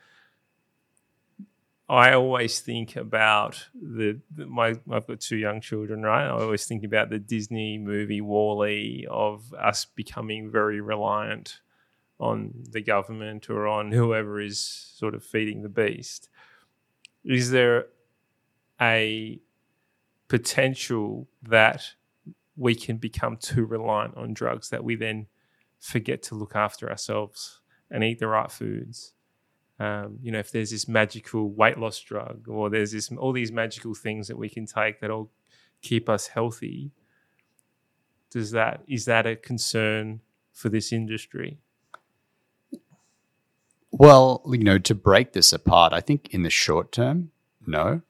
[1.88, 6.26] I always think about the, the my I've got two young children, right?
[6.26, 11.62] I always think about the Disney movie Wall-E of us becoming very reliant
[12.20, 16.30] on the government or on whoever is sort of feeding the beast.
[17.24, 17.88] Is there
[18.80, 19.40] a
[20.28, 21.94] potential that
[22.60, 25.28] we can become too reliant on drugs that we then
[25.80, 29.14] forget to look after ourselves and eat the right foods?
[29.80, 33.52] um, you know, if there's this magical weight loss drug or there's this all these
[33.52, 35.32] magical things that we can take that'll
[35.82, 36.92] keep us healthy,
[38.30, 40.20] does that is that a concern
[40.52, 41.60] for this industry?
[43.92, 47.32] Well, you know, to break this apart, I think in the short term,
[47.66, 48.02] no.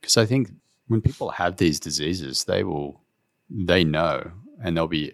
[0.00, 0.50] because I think
[0.88, 3.01] when people have these diseases, they will,
[3.54, 4.30] they know,
[4.62, 5.12] and they'll be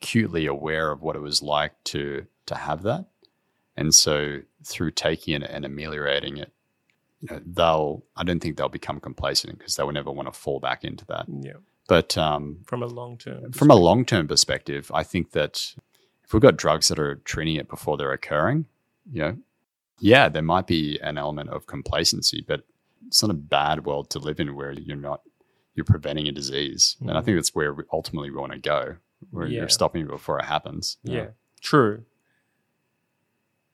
[0.00, 3.06] acutely aware of what it was like to to have that,
[3.76, 6.52] and so through taking it and ameliorating it,
[7.20, 8.04] you know, they'll.
[8.16, 11.04] I don't think they'll become complacent because they will never want to fall back into
[11.06, 11.26] that.
[11.28, 11.54] Yeah.
[11.88, 13.52] But um, From a long term.
[13.52, 15.74] from a long term perspective, I think that
[16.24, 18.66] if we've got drugs that are treating it before they're occurring,
[19.10, 19.36] you know,
[19.98, 22.62] yeah, there might be an element of complacency, but
[23.06, 25.20] it's not a bad world to live in where you're not
[25.74, 27.24] you're preventing a disease, and I mm-hmm.
[27.24, 28.96] think that's where we ultimately we want to go,
[29.30, 29.60] where Yeah.
[29.60, 30.98] you're stopping it before it happens.
[31.02, 31.28] Yeah,
[31.60, 32.04] true.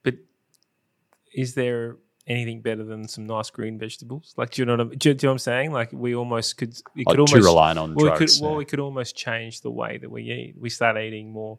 [0.03, 0.15] But
[1.35, 1.97] is there
[2.27, 4.35] anything better than some nice green vegetables?
[4.37, 5.73] Like, do you know what I'm, do you, do you know what I'm saying?
[5.73, 8.39] Like, we almost could, it Like, could too almost, reliant on well, we drugs.
[8.39, 10.55] could, well, we could almost change the way that we eat.
[10.59, 11.59] We start eating more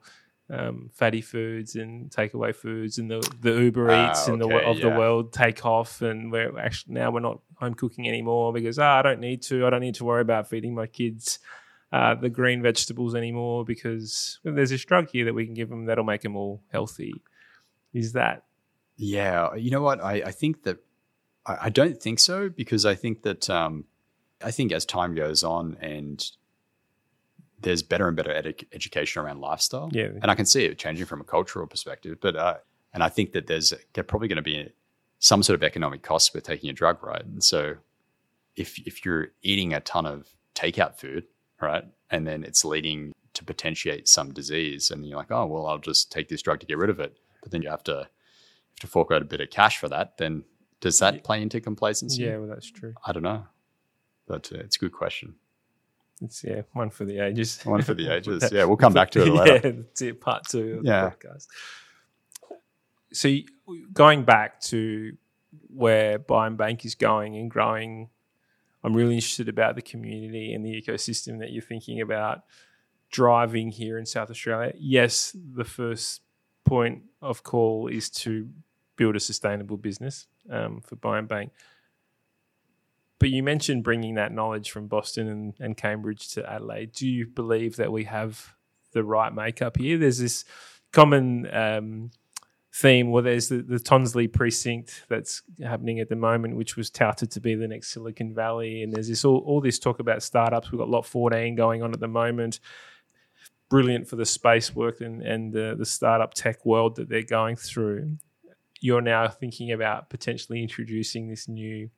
[0.51, 4.65] um, fatty foods and takeaway foods, and the the Uber Ah, Eats and the okay,
[4.65, 8.77] of the world take off, and we're actually now we're not home cooking anymore because
[8.77, 9.65] ah, I don't need to.
[9.65, 11.39] I don't need to worry about feeding my kids.
[11.93, 15.85] Uh, the green vegetables anymore because there's this drug here that we can give them
[15.85, 17.13] that'll make them all healthy.
[17.93, 18.45] Is that
[18.95, 20.01] Yeah, you know what?
[20.01, 20.77] I, I think that
[21.45, 23.85] I, I don't think so because I think that um,
[24.41, 26.25] I think as time goes on and
[27.61, 29.89] there's better and better edu- education around lifestyle.
[29.91, 30.09] Yeah.
[30.21, 32.17] and I can see it changing from a cultural perspective.
[32.21, 32.55] But uh,
[32.93, 34.69] and I think that there's there probably going to be
[35.19, 37.23] some sort of economic cost with taking a drug, right?
[37.23, 37.75] And so
[38.55, 41.25] if if you're eating a ton of takeout food,
[41.61, 45.77] right, and then it's leading to potentiate some disease, and you're like, oh well, I'll
[45.79, 48.79] just take this drug to get rid of it, but then you have to have
[48.81, 50.17] to fork out a bit of cash for that.
[50.17, 50.43] Then
[50.79, 52.23] does that play into complacency?
[52.23, 52.37] yeah?
[52.37, 52.93] Well, that's true.
[53.05, 53.45] I don't know,
[54.27, 55.35] but uh, it's a good question.
[56.21, 57.59] It's yeah, one for the ages.
[57.63, 58.49] One for the ages.
[58.51, 59.53] Yeah, we'll come back to it later.
[59.67, 60.21] yeah, that's it.
[60.21, 61.09] Part two of Yeah.
[61.09, 61.47] the podcast.
[63.13, 63.29] So
[63.93, 65.17] going back to
[65.67, 68.09] where Biome Bank is going and growing,
[68.83, 72.43] I'm really interested about the community and the ecosystem that you're thinking about
[73.11, 74.73] driving here in South Australia.
[74.77, 76.21] Yes, the first
[76.63, 78.49] point of call is to
[78.95, 81.51] build a sustainable business um, for Biome Bank.
[83.21, 86.91] But you mentioned bringing that knowledge from Boston and, and Cambridge to Adelaide.
[86.91, 88.55] Do you believe that we have
[88.93, 89.99] the right makeup here?
[89.99, 90.43] There's this
[90.91, 92.09] common um,
[92.73, 97.29] theme where there's the, the Tonsley precinct that's happening at the moment, which was touted
[97.29, 98.81] to be the next Silicon Valley.
[98.81, 100.71] And there's this all, all this talk about startups.
[100.71, 102.59] We've got Lot 14 going on at the moment.
[103.69, 107.55] Brilliant for the space work and, and the, the startup tech world that they're going
[107.55, 108.17] through.
[108.79, 111.91] You're now thinking about potentially introducing this new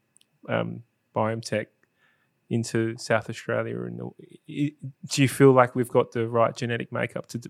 [0.49, 0.83] um,
[1.13, 1.67] biotech
[2.49, 3.79] into South Australia.
[3.83, 3.99] And
[4.47, 7.41] do you feel like we've got the right genetic makeup to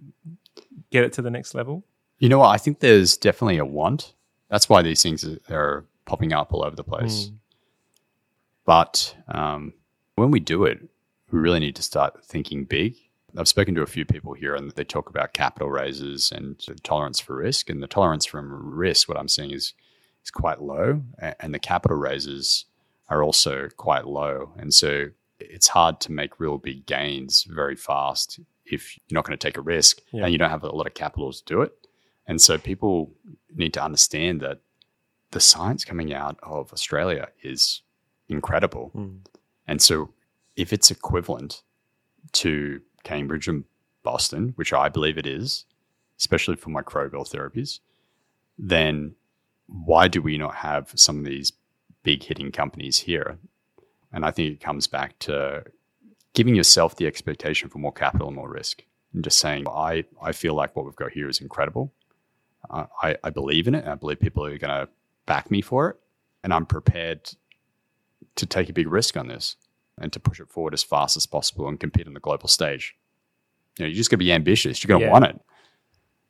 [0.92, 1.84] get it to the next level?
[2.20, 2.50] You know what?
[2.50, 4.14] I think there's definitely a want.
[4.50, 7.32] That's why these things are- are popping up all over the place.
[8.66, 9.74] But um,
[10.16, 10.80] when we do it,
[11.32, 12.96] we really need to start thinking big.
[13.36, 17.20] I've spoken to a few people here and they talk about capital raises and tolerance
[17.20, 17.70] for risk.
[17.70, 19.74] And the tolerance from risk, what I'm seeing is
[20.24, 21.02] is quite low.
[21.40, 22.66] And the capital raises
[23.10, 24.54] are also quite low.
[24.58, 25.08] And so
[25.40, 29.58] it's hard to make real big gains very fast if you're not going to take
[29.58, 30.24] a risk Yeah.
[30.24, 31.74] and you don't have a lot of capital to do it.
[32.26, 33.12] And so people
[33.54, 34.62] need to understand that
[35.32, 37.82] the science coming out of Australia is
[38.30, 38.90] incredible.
[38.94, 39.18] Hmm.
[39.68, 40.14] And so
[40.56, 41.64] if it's equivalent
[42.34, 43.66] to Cambridge and
[44.04, 45.66] Boston, which I believe it is,
[46.20, 47.80] especially for microbial therapies,
[48.58, 49.16] then
[49.68, 51.52] why do we not have some of these
[52.04, 53.38] big hitting companies here?
[54.12, 55.64] And I think it comes back to
[56.34, 58.84] giving yourself the expectation for more capital and more risk
[59.14, 61.94] and just saying, I, I feel like what we've got here is incredible.
[62.70, 63.84] Uh, I, I believe in it.
[63.84, 64.90] And I believe people are going to
[65.26, 65.96] back me for it.
[66.44, 67.32] And I'm prepared
[68.36, 69.56] to take a big risk on this
[70.00, 72.96] and to push it forward as fast as possible and compete on the global stage.
[73.78, 74.84] You know, you're just going to be ambitious.
[74.84, 75.12] You're going to Yeah.
[75.12, 75.40] want it.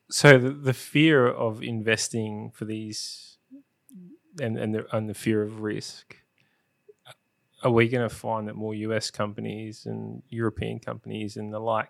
[0.09, 3.32] So the, the fear of investing for these
[4.39, 6.17] and and the, and the fear of risk.
[7.63, 11.89] Are we going to find that more US companies and European companies and the like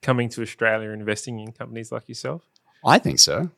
[0.00, 2.42] coming to Australia investing in companies like yourself?
[2.84, 3.50] I think so.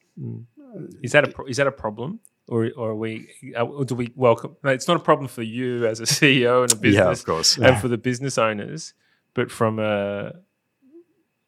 [1.02, 2.18] Is that a pro- is that a problem,
[2.48, 4.56] or or are we uh, or do we welcome?
[4.64, 7.24] No, it's not a problem for you as a CEO and a business, Yeah, of
[7.24, 7.56] course.
[7.56, 8.94] and for the business owners,
[9.34, 10.32] but from a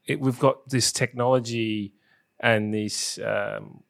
[0.06, 1.94] it, we've got this technology
[2.38, 3.82] and this um,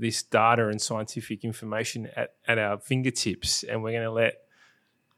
[0.00, 4.38] this data and scientific information at, at our fingertips, and we're going to let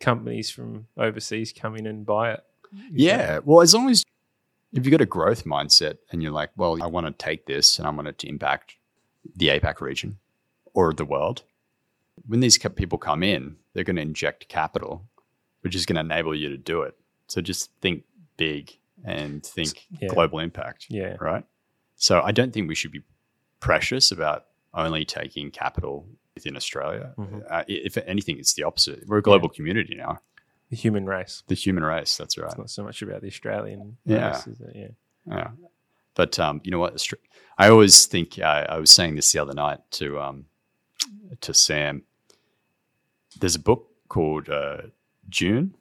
[0.00, 2.44] companies from overseas come in and buy it.
[2.90, 3.38] Yeah.
[3.44, 4.02] Well, as long as
[4.72, 7.78] if you've got a growth mindset and you're like, well, I want to take this
[7.78, 8.76] and I want it to impact
[9.36, 10.18] the APAC region
[10.74, 11.42] or the world,
[12.26, 15.04] when these people come in, they're going to inject capital,
[15.60, 16.96] which is going to enable you to do it.
[17.28, 18.04] So just think
[18.36, 18.72] big
[19.04, 20.08] and think Yeah.
[20.08, 21.16] global impact, Yeah.
[21.20, 21.44] right?
[21.96, 23.02] So I don't think we should be
[23.60, 27.14] precious about only taking capital within Australia.
[27.18, 27.44] Mhm.
[27.50, 29.06] Uh, if anything, it's the opposite.
[29.06, 30.20] We're a global community now.
[30.70, 31.42] The human race.
[31.48, 32.46] The human race, that's right.
[32.48, 34.30] It's not so much about the Australian Yeah.
[34.32, 34.72] race, is it?
[34.74, 34.88] Yeah.
[35.26, 35.50] Yeah.
[36.14, 37.06] But um, you know what?
[37.58, 40.46] I always think uh, I was saying this the other night to um,
[41.42, 42.04] to Sam.
[43.38, 44.82] There's a book called uh,
[45.28, 45.74] June.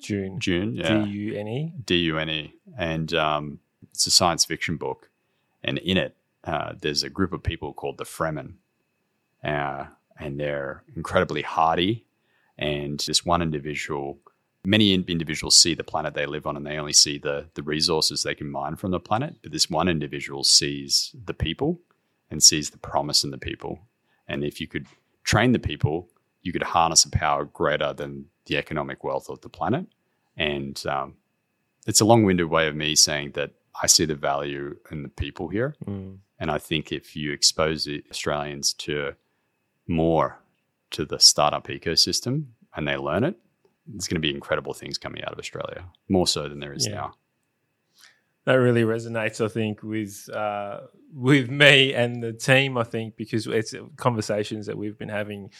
[0.00, 0.38] June.
[0.38, 1.72] June, yeah, D U N E.
[1.84, 3.58] D U N E, and um,
[3.90, 5.10] it's a science fiction book.
[5.64, 8.54] And in it, uh, there's a group of people called the Fremen,
[9.44, 9.86] uh,
[10.18, 12.04] and they're incredibly hardy.
[12.56, 14.18] And this one individual,
[14.64, 18.22] many individuals see the planet they live on, and they only see the the resources
[18.22, 19.36] they can mine from the planet.
[19.42, 21.80] But this one individual sees the people
[22.30, 23.78] and sees the promise in the people.
[24.26, 24.86] And if you could
[25.22, 26.08] train the people,
[26.42, 29.86] you could harness a power greater than the economic wealth of the planet.
[30.36, 31.16] And um,
[31.86, 33.52] it's a long-winded way of me saying that
[33.82, 35.76] I see the value in the people here.
[35.86, 36.18] Mm.
[36.40, 39.14] And I think if you expose the Australians to
[39.86, 40.40] more
[40.90, 43.36] to the startup ecosystem and they learn it,
[43.86, 46.86] there's going to be incredible things coming out of Australia, more so than there is
[46.86, 46.94] Yeah.
[46.94, 47.14] now.
[48.44, 50.80] That really resonates, I think, with uh,
[51.12, 52.78] with me and the team.
[52.78, 55.50] I think because it's conversations that we've been having.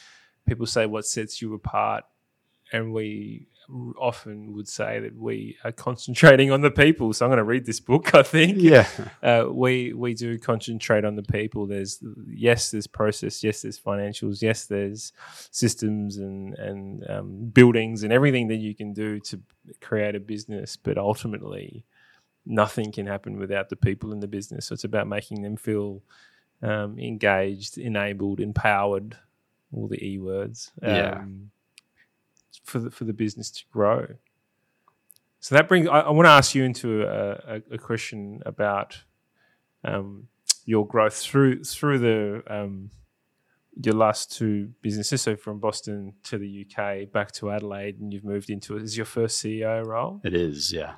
[0.46, 2.04] People say what sets you apart,
[2.72, 3.48] and we
[3.98, 7.12] often would say that we are concentrating on the people.
[7.12, 8.14] So I'm going to read this book.
[8.14, 8.86] I think Yeah.
[9.22, 11.66] uh, we we do concentrate on the people.
[11.66, 13.44] There's yes, there's process.
[13.44, 14.40] Yes, there's financials.
[14.42, 15.12] Yes, there's
[15.50, 19.40] systems and and um, buildings and everything that you can do to
[19.80, 20.76] create a business.
[20.76, 21.84] But ultimately,
[22.46, 24.66] nothing can happen without the people in the business.
[24.66, 26.02] So it's about making them feel
[26.62, 29.16] um, engaged, enabled, empowered.
[29.70, 30.70] All the e words.
[30.82, 31.24] Yeah.
[32.68, 34.06] For the, for the business to grow.
[35.40, 35.88] So that brings.
[35.88, 38.98] I, I want to ask you into a, a, a question about
[39.84, 40.28] um,
[40.64, 42.90] your growth through through the um,
[43.82, 45.22] your last two businesses.
[45.22, 48.82] So from Boston to the UK, back to Adelaide, and you've moved into it.
[48.82, 50.20] Is your first CEO role?
[50.24, 50.94] It is, yeah.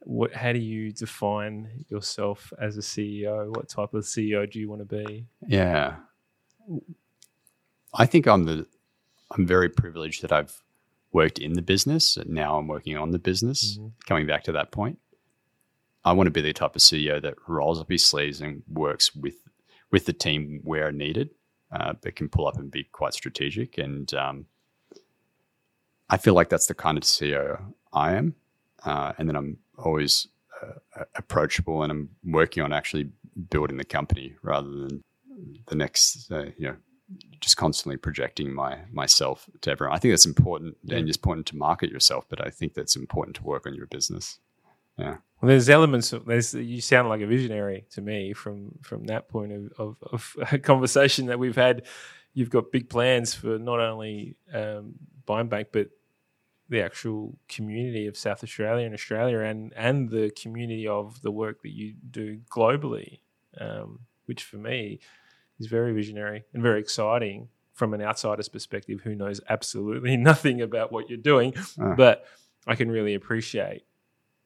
[0.00, 0.32] What?
[0.32, 3.48] How do you define yourself as a CEO?
[3.48, 5.26] What type of CEO do you want to be?
[5.46, 5.96] Yeah.
[7.92, 8.66] I think I'm the
[9.32, 10.62] I'm very privileged that I've
[11.16, 13.78] worked in the business and now I'm working on the business.
[13.78, 13.92] Mhm.
[14.06, 14.98] Coming back to that point.
[16.04, 19.14] I want to be the type of CEO that rolls up his sleeves and works
[19.14, 19.38] with
[19.90, 21.30] with the team where needed,
[21.70, 23.78] uh, but can pull up and be quite strategic.
[23.78, 24.46] And um,
[26.10, 28.34] I feel like that's the kind of CEO I am.
[28.84, 30.28] Uh, and then I'm always
[30.62, 33.10] uh, approachable and I'm working on actually
[33.54, 35.02] building the company rather than
[35.66, 36.76] the next, uh, you know,
[37.40, 39.94] just constantly projecting my myself to everyone.
[39.94, 43.36] I think that's important and it's important to market yourself, but I think that's important
[43.36, 44.38] to work on your business.
[44.98, 45.16] Yeah.
[45.40, 49.28] Well, there's elements of there's you sound like a visionary to me from from that
[49.28, 51.82] point of, of, of conversation that we've had.
[52.32, 54.94] You've got big plans for not only um,
[55.26, 55.88] Bank, but
[56.68, 61.62] the actual community of South Australia and Australia, and and the community of the work
[61.62, 63.20] that you do globally,
[63.60, 65.00] um, which for me
[65.58, 70.92] is very visionary and very exciting from an outsider's perspective who knows absolutely nothing about
[70.92, 71.94] what you're doing, Ah.
[71.94, 72.24] but
[72.66, 73.84] I can really appreciate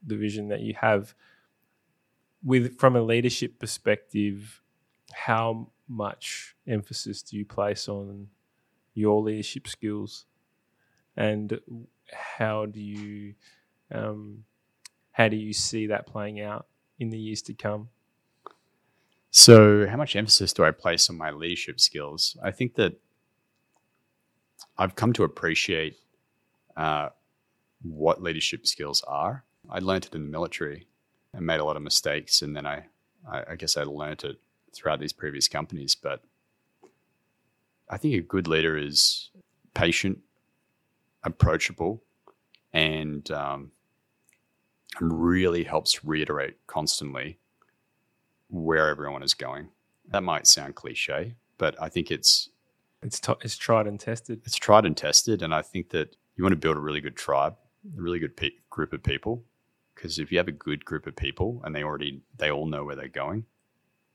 [0.06, 1.14] the vision that you have.
[2.42, 4.62] With from a leadership perspective
[5.12, 8.28] how much emphasis do you place on
[8.94, 10.24] your leadership skills?
[11.16, 11.60] And
[12.12, 13.34] how do you
[13.92, 14.44] um,
[15.12, 16.66] how do you see that playing out
[16.98, 17.88] in the years to come
[19.32, 22.36] So, how much emphasis do I place on my leadership skills?
[22.42, 22.94] I think that
[24.76, 25.96] I've come to appreciate
[26.76, 27.10] uh,
[27.82, 29.44] what leadership skills are.
[29.68, 30.88] I learned it in the military
[31.32, 32.86] and made a lot of mistakes, and then I,
[33.30, 34.40] I, I guess I learned it
[34.72, 35.94] throughout these previous companies.
[35.94, 36.22] But
[37.88, 39.30] I think a good leader is
[39.74, 40.18] patient,
[41.22, 42.02] approachable,
[42.72, 43.70] and um,
[45.00, 47.38] really helps reiterate constantly
[48.50, 49.68] where everyone is going.
[50.08, 52.50] That might sound cliche, but I think it's
[53.02, 56.44] it's t- it's tried and tested it's tried and tested, and I think that you
[56.44, 57.54] want to build a really good tribe,
[57.96, 59.44] a really good pe- group of people,
[59.94, 62.84] because if you have a good group of people and they already they all know
[62.84, 63.44] where they're going,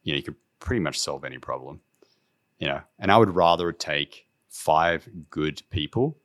[0.04, 1.82] you know you could pretty much solve any problem.
[2.60, 6.18] You know, and I would rather take five good people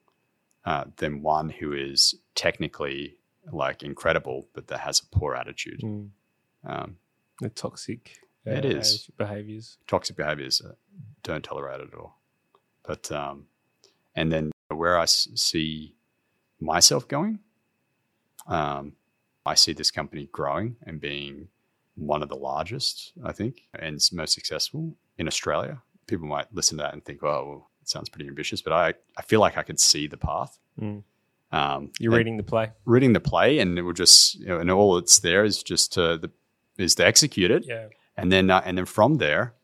[0.64, 3.16] uh, than one who is technically
[3.52, 5.80] like incredible but that has a poor attitude.
[5.80, 6.11] Mm,
[6.64, 6.96] Um,
[7.41, 9.11] the toxic It is.
[9.16, 10.72] behaviors toxic behaviors uh,
[11.22, 12.18] don't tolerate it at all.
[12.86, 13.47] But um,
[14.14, 15.95] and then where I s- see
[16.61, 17.41] myself going,
[18.47, 18.95] um,
[19.47, 21.49] I see this company growing and being
[21.95, 25.82] one of the largest, I think, and most successful in Australia.
[26.07, 28.95] People might listen to that and think, "Oh, well, it sounds pretty ambitious," but I,
[29.16, 30.59] I feel like I could see the path.
[30.80, 31.03] Mm.
[31.53, 32.70] Um, You're reading the play.
[32.84, 35.93] reading the play, and it will just, you know, and all that's there is just
[35.95, 36.30] to the
[36.83, 37.89] is to execute it, Yeah.
[38.16, 39.55] and then uh, and then from there,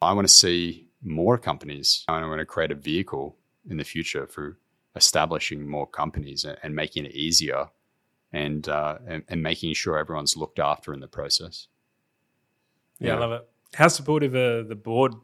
[0.00, 2.04] I want to see more companies.
[2.08, 3.36] And I want to create a vehicle
[3.68, 4.58] in the future for
[4.96, 7.66] establishing more companies and, and making it easier,
[8.32, 11.68] and, uh, and and making sure everyone's looked after in the process.
[12.98, 13.48] Yeah, I love it.
[13.74, 15.14] How supportive are the board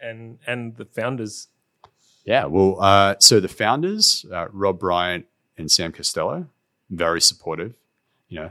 [0.00, 1.48] and and the founders?
[2.24, 5.26] Yeah, well, uh, so the founders, uh, Rob Bryant
[5.56, 6.46] and Sam Costello,
[6.90, 7.74] very supportive.
[8.28, 8.50] You know,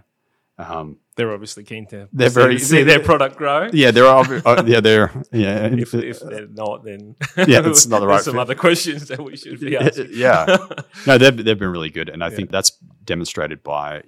[0.60, 3.70] um, They're obviously keen to They're see, very- see their product grow.
[3.74, 5.68] yeah, they're obvi- uh, yeah, they're yeah.
[5.72, 7.16] If, if they're not, then
[7.48, 8.42] Yeah, that's not the right some fit.
[8.42, 10.10] other questions that we should be asking.
[10.12, 10.58] yeah,
[11.06, 12.36] no, they've they've been really good, and I Yeah.
[12.36, 12.72] think that's
[13.04, 14.04] demonstrated by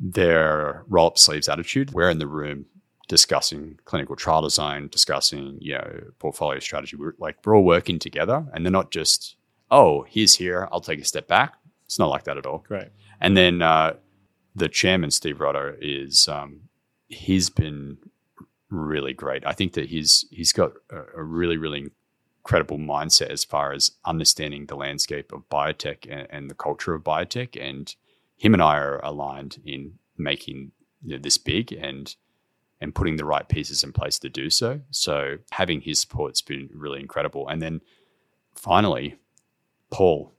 [0.00, 1.92] their roll up sleeves attitude.
[1.92, 2.66] We're in the room
[3.08, 6.96] discussing clinical trial design, discussing you know portfolio strategy.
[6.96, 9.36] We're like we're all working together, and they're not just
[9.70, 11.54] oh he's here, I'll take a step back.
[11.86, 12.64] It's not like that at all.
[12.66, 12.88] Great.
[13.20, 13.94] And then uh,
[14.54, 16.68] the chairman, Steve Rotto, is um,
[17.08, 17.98] he's been
[18.70, 19.46] really great.
[19.46, 21.90] I think that he's he's got a, a really really
[22.38, 27.04] incredible mindset as far as understanding the landscape of biotech and, and the culture of
[27.04, 27.60] biotech.
[27.60, 27.94] And
[28.36, 30.72] him and I are aligned in making
[31.04, 32.14] you know, this big and
[32.80, 34.80] and putting the right pieces in place to do so.
[34.90, 37.46] So having his support's been really incredible.
[37.46, 37.80] And then
[38.56, 39.18] finally,
[39.90, 40.31] Paul,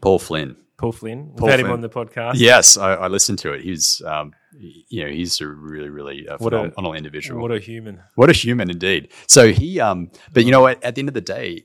[0.00, 0.56] Paul Flynn.
[0.76, 1.32] Paul Flynn.
[1.36, 2.34] Paul had him on the podcast.
[2.36, 3.62] Yes, I, I listened to it.
[3.62, 7.40] He's, um, you know, he's a really, really uh, What a- individual.
[7.42, 8.00] What a human.
[8.14, 9.08] What a human indeed.
[9.26, 10.82] So he, um, but you know what?
[10.84, 11.64] At the end of the day,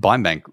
[0.00, 0.44] Biome Bank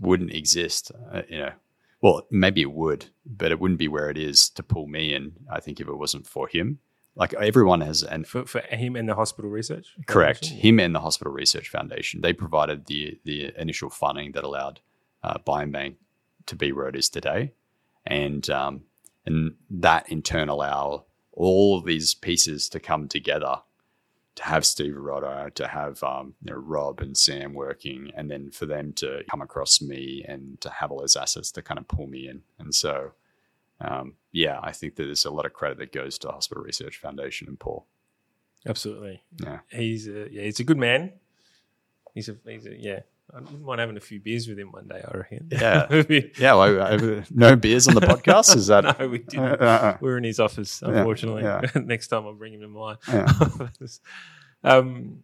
[0.00, 0.90] wouldn't exist.
[1.12, 1.52] Uh, you know,
[2.00, 5.32] well, maybe it would, but it wouldn't be where it is to pull me in.
[5.50, 6.80] I think if it wasn't for him,
[7.14, 9.86] like everyone has an For, for him and the hospital research?
[10.08, 10.60] correct Foundation?
[10.68, 12.20] him and the Hospital Research Foundation.
[12.20, 14.80] They provided the the initial funding that allowed
[15.22, 15.96] uh, Biome Bank
[16.46, 17.52] to be where it is today,
[18.06, 18.82] and um,
[19.26, 23.56] and that in turn allow all of these pieces to come together
[24.34, 28.50] to have Steve Rotto, to have um, you know, Rob and Sam working, and then
[28.50, 31.88] for them to come across me and to have all those assets to kind of
[31.88, 32.42] pull me in.
[32.58, 33.12] And so,
[33.80, 36.96] um, yeah, I think that there's a lot of credit that goes to Hospital Research
[36.98, 37.86] Foundation and Paul.
[38.66, 39.22] Absolutely.
[39.42, 39.58] Yeah.
[39.68, 41.12] He's a, yeah, he's a good man.
[42.14, 43.00] He's a, he's a, yeah.
[43.34, 45.48] I wouldn't mind having a few beers with him one day, I reckon.
[45.50, 45.86] Yeah.
[46.38, 48.54] Yeah, well, no beers on the podcast.
[48.56, 48.84] Is that?
[48.98, 49.60] no, we didn't.
[49.60, 51.42] Uh, uh, we were in his office, unfortunately.
[51.42, 51.62] yeah.
[51.76, 52.96] Next time I'll bring him to mine.
[53.08, 53.26] Yeah.
[54.64, 55.22] um,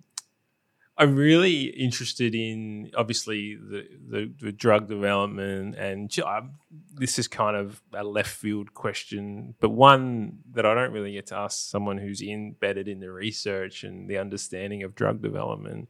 [1.01, 6.55] I'm really interested in obviously the, the, the drug development, and I'm-
[6.95, 11.27] this is kind of a left field question, but one that I don't really get
[11.29, 15.89] to ask someone who's embedded in the research and the understanding of drug development.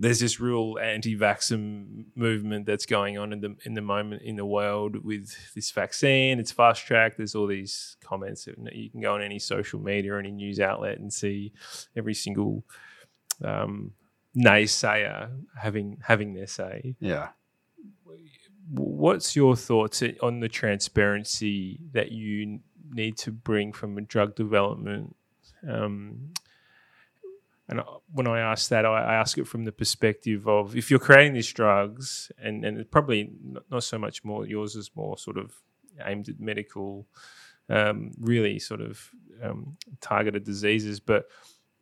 [0.00, 4.46] There's this real anti-vaccine movement that's going on in the in the moment in the
[4.46, 6.40] world with this vaccine.
[6.40, 7.18] It's fast tracked.
[7.18, 8.46] There's all these comments.
[8.46, 11.52] that You can go on any social media or any news outlet and see
[11.94, 12.64] every single
[13.44, 13.92] um,
[14.34, 15.30] naysayer
[15.60, 16.96] having having their say.
[16.98, 17.28] yeah.
[18.72, 22.60] What's your thoughts on the transparency that you
[22.92, 25.16] need to bring from a drug development?
[25.68, 26.32] Um,
[27.70, 27.80] and
[28.12, 31.52] when I ask that, I ask it from the perspective of if you're creating these
[31.52, 35.54] drugs, and and probably not not so much more yours is more sort of
[36.04, 37.06] aimed at medical,
[37.68, 39.10] um, really sort of
[39.40, 41.26] um, targeted diseases, but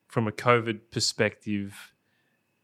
[0.09, 1.95] from a COVID perspective,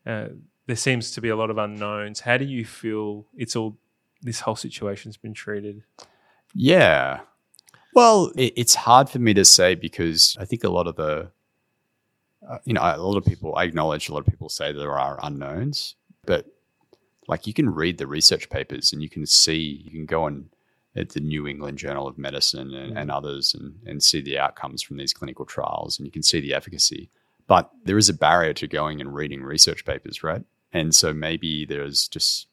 [0.07, 0.29] uh,
[0.67, 2.21] there seems to be a lot of unknowns.
[2.21, 3.79] How do you feel it's all
[4.21, 5.83] this whole situation's been treated?
[6.55, 7.21] Yeah.
[7.95, 11.31] Well, it, it's hard for me to say because I think a lot of the,
[12.49, 14.99] uh, you know, a lot of people, I acknowledge a lot of people say there
[14.99, 16.47] are unknowns, but
[17.27, 20.51] like you can read the research papers and you can see, you can go on
[20.97, 24.83] at the New England Journal of Medicine and, and others and, and see the outcomes
[24.83, 27.11] from these clinical trials and you can see the efficacy.
[27.47, 30.43] But there is a barrier to going and reading research papers, right?
[30.73, 32.47] And so maybe there's just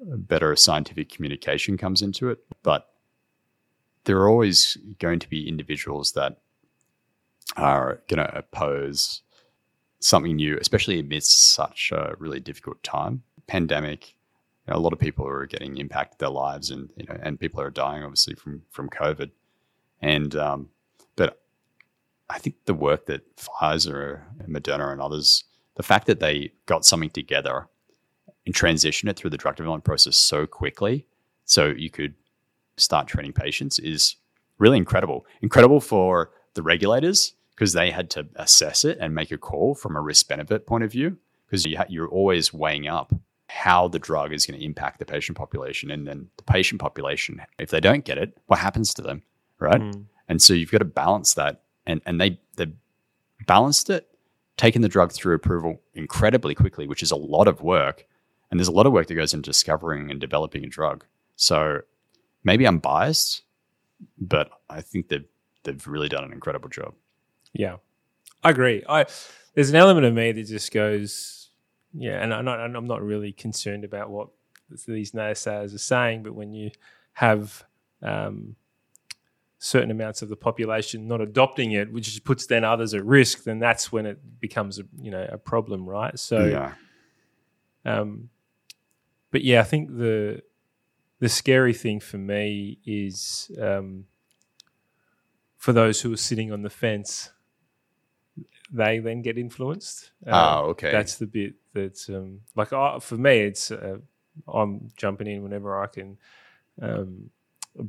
[0.00, 2.38] better scientific communication comes into it.
[2.62, 2.88] But
[4.04, 6.38] there are always going to be individuals that
[7.56, 9.22] are going to oppose
[10.00, 13.22] something new, especially amidst such a really difficult time.
[13.46, 14.14] Pandemic,
[14.66, 17.38] you know, a lot of people are getting impacted their lives, and you know, and
[17.38, 19.30] people are dying obviously from from COVID.
[20.00, 20.68] And um,
[21.16, 21.40] but
[22.28, 25.44] I think the work that Pfizer and Moderna and others,
[25.74, 27.68] the fact that they got something together
[28.46, 31.06] and transitioned it through the drug development process so quickly
[31.44, 32.14] so you could
[32.76, 34.16] start treating patients is
[34.58, 35.26] really incredible.
[35.42, 39.94] Incredible for the regulators because they had to assess it and make a call from
[39.94, 43.12] a risk benefit point of view because you ha- you're always weighing up
[43.50, 47.42] how the drug is going to impact the patient population and then the patient population
[47.58, 49.22] if they don't get it what happens to them
[49.58, 49.82] right?
[49.82, 50.06] Mm.
[50.26, 52.66] and so you've got to balance that and and they they
[53.46, 54.08] balanced it
[54.56, 58.06] taking the drug through approval incredibly quickly which is a lot of work
[58.50, 61.04] and there's a lot of work that goes into discovering and developing a drug.
[61.36, 61.82] So
[62.42, 63.42] maybe i'm biased
[64.18, 65.26] but i think they've
[65.64, 66.94] they've really done an incredible job
[67.52, 67.76] Yeah,
[68.42, 68.82] I agree.
[68.88, 69.06] I
[69.54, 71.50] there's an element of me that just goes,
[71.92, 74.28] yeah, and I'm not, I'm not really concerned about what
[74.86, 76.70] these naysayers are saying, but when you
[77.14, 77.64] have
[78.02, 78.54] um,
[79.58, 83.58] certain amounts of the population not adopting it, which puts then others at risk, then
[83.58, 86.18] that's when it becomes a you know a problem, right?
[86.18, 86.74] So, yeah
[87.84, 88.30] um,
[89.30, 90.42] but yeah, I think the
[91.18, 94.06] the scary thing for me is um,
[95.56, 97.30] for those who are sitting on the fence,
[98.70, 100.12] they then get influenced.
[100.26, 100.92] Oh, okay.
[100.92, 103.40] That's the bit that, um, like uh, for me.
[103.40, 103.98] It's uh,
[104.48, 106.18] I'm jumping in whenever I can
[106.80, 107.30] um,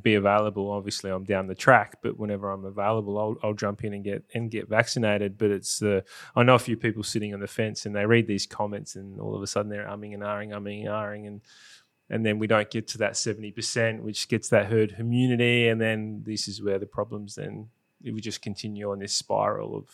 [0.00, 0.70] be available.
[0.70, 4.24] Obviously, I'm down the track, but whenever I'm available, I'll, I'll jump in and get
[4.34, 5.38] and get vaccinated.
[5.38, 6.04] But it's the
[6.34, 9.20] I know a few people sitting on the fence and they read these comments and
[9.20, 11.40] all of a sudden they're umming and ahhing, umming and ahhing, and
[12.10, 15.80] and then we don't get to that seventy percent, which gets that herd immunity, and
[15.80, 17.68] then this is where the problems then
[18.04, 19.88] if we just continue on this spiral of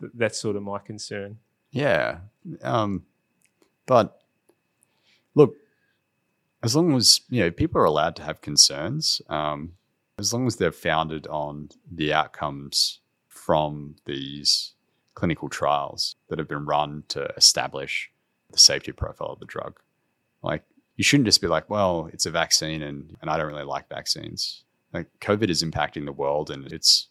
[0.00, 1.38] th- that's sort of my concern.
[1.70, 2.18] Yeah.
[2.62, 3.04] Um,
[3.86, 4.20] but
[5.34, 5.54] look,
[6.62, 9.72] as long as you know people are allowed to have concerns, um,
[10.18, 14.74] as long as they're founded on the outcomes from these
[15.14, 18.10] clinical trials that have been run to establish
[18.50, 19.80] the safety profile of the drug.
[20.42, 20.62] Like
[20.96, 23.88] you shouldn't just be like, well, it's a vaccine and, and I don't really like
[23.88, 24.64] vaccines.
[24.92, 27.08] Like COVID is impacting the world and it's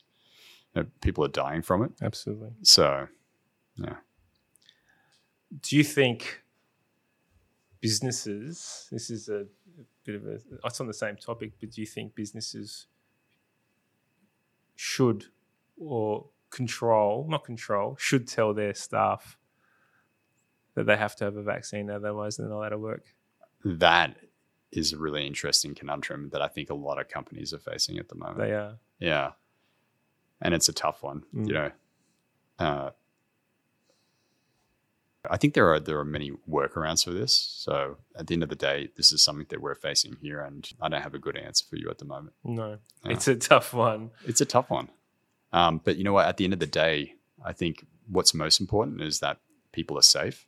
[1.02, 1.92] people are dying from it.
[2.02, 2.52] Absolutely.
[2.64, 3.08] So
[3.76, 3.96] yeah.
[5.62, 6.44] do you think
[7.82, 9.46] businesses this is a
[10.06, 12.88] bit of a it's on the same topic but do you think businesses
[14.76, 15.26] should
[15.78, 19.38] or control not control should tell their staff
[20.74, 23.14] that they have to have a vaccine otherwise they're not allowed to work
[23.64, 24.16] that
[24.72, 28.10] is a really interesting conundrum that I think a lot of companies are facing at
[28.10, 28.38] the moment.
[28.38, 29.32] they are yeah.
[30.46, 31.48] And it's a tough one, Mm.
[31.48, 31.72] you know.
[32.60, 32.90] Uh,
[35.30, 37.36] I think there are there are many workarounds for this.
[37.36, 40.70] So at the end of the day, this is something that we're facing here, and
[40.80, 42.36] I don't have a good answer for you at the moment.
[42.44, 43.12] no Yeah.
[43.14, 44.90] it's a tough one It's a tough one,
[45.52, 46.28] um, but you know what?
[46.28, 49.40] At the end of the day, I think what's most important is that
[49.72, 50.46] people are safe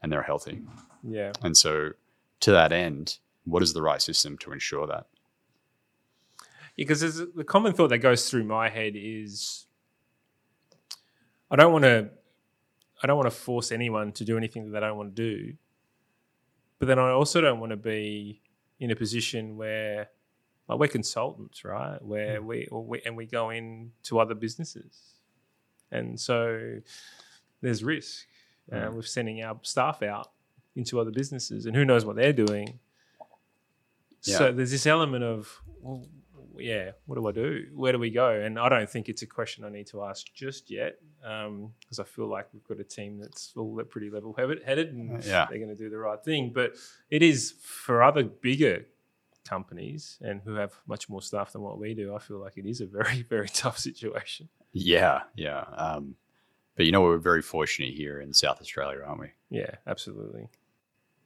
[0.00, 0.62] and they're healthy.
[1.02, 1.92] yeah And so,
[2.40, 5.06] to that end, what is the right system to ensure that?
[6.80, 9.66] Because there's the common thought that goes through my head is
[11.50, 12.08] I don't want to
[13.02, 15.54] I don't want to force anyone to do anything that they don't want to do.
[16.78, 18.40] But then I also don't want to be
[18.78, 20.08] in a position where
[20.68, 22.00] like we're consultants, right?
[22.02, 25.16] Where we, or we and we go in to other businesses.
[25.92, 26.80] And so
[27.60, 28.26] there's risk.
[28.72, 28.94] Uh, Mm.
[28.94, 30.30] we're sending our staff out
[30.76, 32.78] into other businesses and who knows what they're doing.
[34.20, 36.06] So there's this element of, well,
[36.58, 37.66] yeah, what do I do?
[37.74, 38.28] Where do we go?
[38.30, 42.04] And I don't think it's a question I need to ask just yet, because I
[42.04, 45.46] feel like we've got a team that's all pretty level headed and Yeah.
[45.48, 46.52] they're going to do the right thing.
[46.54, 46.74] But
[47.10, 48.86] it is for other bigger
[49.44, 52.14] companies and who have much more staff than what we do.
[52.14, 54.48] I feel like it is a very, very tough situation.
[54.72, 55.60] Yeah, yeah.
[55.76, 56.14] Um,
[56.76, 59.30] but you know, we're very fortunate here in South Australia, aren't we?
[59.50, 60.48] Yeah, absolutely.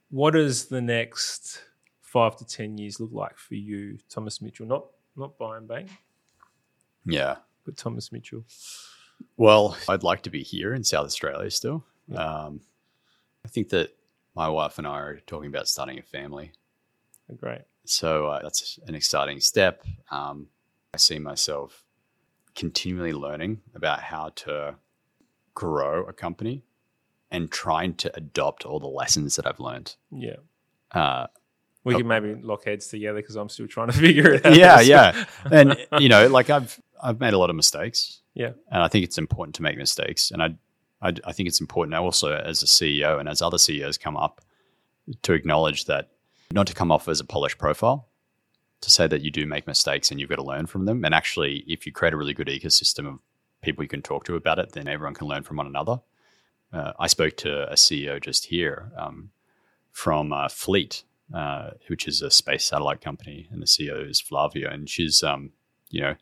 [0.09, 1.61] What does the next
[2.01, 4.65] five to ten years look like for you, Thomas Mitchell?
[4.65, 4.85] Not
[5.15, 5.89] not Biome Bank,
[7.05, 7.37] Yeah.
[7.65, 8.43] but Thomas Mitchell.
[9.37, 11.83] Well, I'd like to be here in South Australia still.
[12.15, 12.61] Um,
[13.45, 13.95] I think that
[14.35, 16.51] my wife and I are talking about starting a family.
[17.37, 17.61] Great.
[17.85, 19.83] So uh, that's an exciting step.
[20.11, 20.47] Um,
[20.93, 21.83] I see myself
[22.55, 24.75] continually learning about how to
[25.53, 26.63] grow a company
[27.31, 29.95] and trying to adopt all the lessons that I've learned.
[30.11, 30.37] Yeah.
[30.91, 31.27] Uh,
[31.85, 31.97] We Oh.
[31.99, 34.55] can maybe lock heads together because I'm still trying to figure it out.
[34.57, 35.25] yeah, yeah.
[35.49, 38.21] And you know, like I've I've made a lot of mistakes.
[38.33, 38.51] Yeah.
[38.69, 40.31] And I think it's important to make mistakes.
[40.31, 40.55] And I
[41.01, 44.41] I, I think it's important also as a CEO and as other CEOs come up
[45.21, 46.09] to acknowledge that
[46.51, 48.07] not to come off as a polished profile,
[48.81, 51.05] to say that you do make mistakes and you've got to learn from them.
[51.05, 53.19] And actually, if you create a really good ecosystem of
[53.61, 55.99] people you can talk to about it, then everyone can learn from one another.
[56.73, 59.29] Uh, I spoke to a CEO just here um,
[59.91, 61.03] from uh, Fleet,
[61.33, 65.51] uh, which is a space satellite company, and the CEO is Flavia, and she's um,
[65.89, 66.15] you know.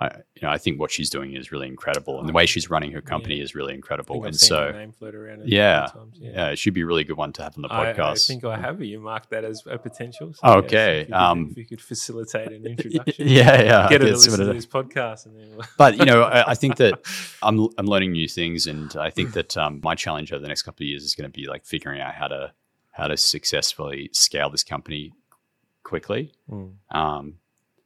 [0.00, 2.68] I, you know, I think what she's doing is really incredible, and the way she's
[2.68, 3.44] running her company Yeah.
[3.44, 4.24] is really I incredible.
[4.24, 5.42] And so, her name float around.
[5.42, 5.86] a Yeah.
[5.92, 8.00] times, yeah, she'd be a really good one to have on the podcast.
[8.00, 10.32] I think I have you marked that as a potential.
[10.32, 11.00] So Oh, yes, okay.
[11.02, 13.88] if you, could, Um, if you could facilitate an introduction, yeah, yeah.
[13.88, 16.54] get her to listen to this podcast, and then we'll- but you know, I, I
[16.56, 16.94] think that
[17.42, 20.62] I'm I'm learning new things, and I think that um, my challenge over the next
[20.62, 22.52] couple of years is going to be like figuring out how to
[22.92, 25.12] how to successfully scale this company
[25.82, 26.32] quickly.
[26.50, 26.72] Mm.
[26.90, 27.34] Um,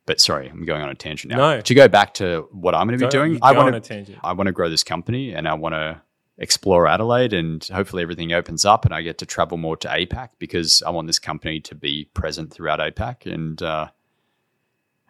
[0.04, 1.54] but sorry, I'm going on a tangent now.
[1.54, 1.61] No.
[1.61, 4.07] To go back to what I'm going to be doing, I want to.
[4.22, 6.00] I want to grow this company, and I want to
[6.38, 10.30] explore Adelaide, and hopefully everything opens up, and I get to travel more to APAC
[10.38, 13.88] because I want this company to be present throughout APAC, and uh,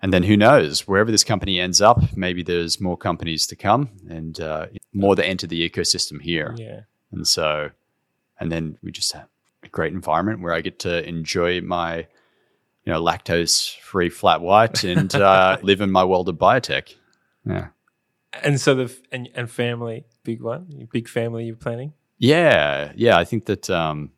[0.01, 3.91] and then who knows wherever this company ends up, maybe there's more companies to come,
[4.09, 6.81] and uh, more that enter the ecosystem here, Yeah,
[7.13, 7.71] and so,
[8.41, 9.15] and then we just
[9.73, 12.07] great environment where I get to enjoy my.
[12.85, 16.95] You know, lactose-free flat white, and uh, live in my world of biotech.
[17.45, 17.69] Yeah.
[18.45, 21.95] and so the f- and and family, big one, big family you're planning.
[22.19, 23.19] Yeah, yeah.
[23.19, 24.13] I think that um,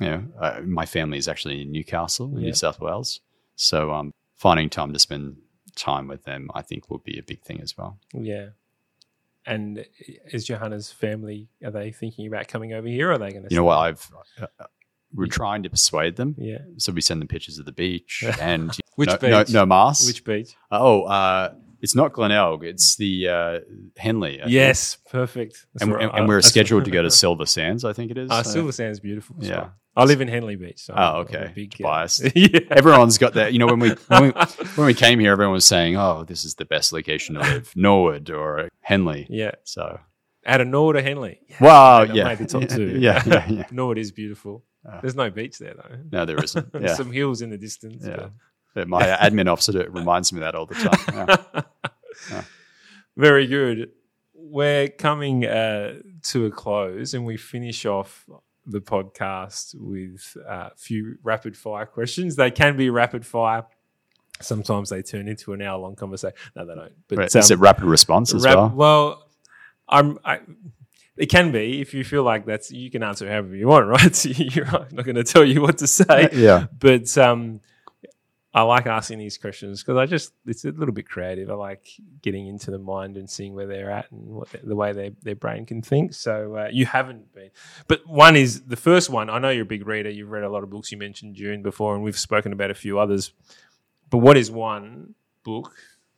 [0.00, 2.46] you know uh, my family is actually in Newcastle, in Yeah.
[2.46, 3.20] New South Wales.
[3.54, 5.36] So um, finding time to spend
[5.76, 8.00] time with them, I think, will be a big thing as well.
[8.12, 8.48] Yeah.
[9.48, 9.84] And
[10.32, 11.48] is Johanna's family?
[11.64, 13.08] Are they thinking about coming over here?
[13.08, 13.48] Or are they going to?
[13.50, 13.78] You know what?
[13.78, 14.64] I've uh, uh,
[15.14, 16.58] we're trying to persuade them, Yeah.
[16.76, 19.30] so we send them pictures of the beach and Which no, beach?
[19.50, 20.06] no, no mask.
[20.06, 20.54] Which beach?
[20.70, 22.62] oh, uh, it's not Glenelg.
[22.64, 23.58] It's the uh,
[23.96, 24.38] Henley.
[24.40, 24.52] I think.
[24.52, 25.64] Yes, perfect.
[25.80, 27.84] And, what and, and we're scheduled to go to Silver Sands.
[27.84, 28.28] I think it is.
[28.30, 29.36] Ah, Uh, Silver Sands beautiful.
[29.40, 29.50] yeah.
[29.52, 29.74] well.
[29.98, 30.78] I live in Henley Beach.
[30.80, 31.52] So Oh, okay.
[31.54, 32.34] Big, uh, Biased.
[32.36, 32.60] yeah.
[32.70, 33.52] Everyone's got that.
[33.52, 34.30] You know, when we, when we
[34.76, 37.72] when we came here, everyone was saying, "Oh, this is the best location to live,
[37.76, 39.52] Norwood or Henley." yeah.
[39.64, 40.00] So,
[40.46, 41.40] Out of Norwood or Henley.
[41.48, 41.56] Yeah.
[41.60, 42.98] wow, made- yeah, the top two.
[42.98, 43.64] yeah, yeah, yeah.
[43.70, 44.64] Norwood is beautiful.
[44.88, 45.00] Ah.
[45.02, 45.96] There's no beach there though.
[46.12, 46.72] No, there isn't.
[46.72, 48.04] There's Yeah, Some hills in the distance.
[48.06, 48.16] Yeah.
[48.16, 48.32] but-
[48.74, 51.00] But my admin officer reminds me of that all the time.
[51.54, 51.62] Yeah.
[52.30, 52.44] Yeah.
[53.16, 53.90] Very good.
[54.34, 55.94] We're coming uh,
[56.30, 58.24] to a close, and we finish off
[58.68, 62.36] the podcast with a few rapid fire questions.
[62.36, 63.64] They can be rapid fire.
[64.40, 66.36] Sometimes they turn into an hour long conversation.
[66.54, 66.92] No, they don't.
[67.08, 68.72] But Right, is it um, rapid response as rap- well?
[68.74, 69.28] well,
[69.88, 70.18] I'm.
[70.24, 70.40] I,
[71.16, 74.14] it can be if you feel like that's you can answer however you want, right?
[74.14, 77.60] So you're I'm not going to tell you what to say yeah, but um,
[78.58, 81.48] I like asking these questions because I just it's a little bit creative.
[81.48, 81.86] I like
[82.22, 85.36] getting into the mind and seeing where they're at and what the, way they, their
[85.36, 86.12] brain can think.
[86.12, 87.50] So uh, you haven't been,
[87.86, 89.30] but one is the first one.
[89.30, 90.10] I know you're a big reader.
[90.10, 90.90] You've read a lot of books.
[90.90, 93.32] You mentioned Dune before, and we've spoken about a few others.
[94.10, 95.76] But what is one book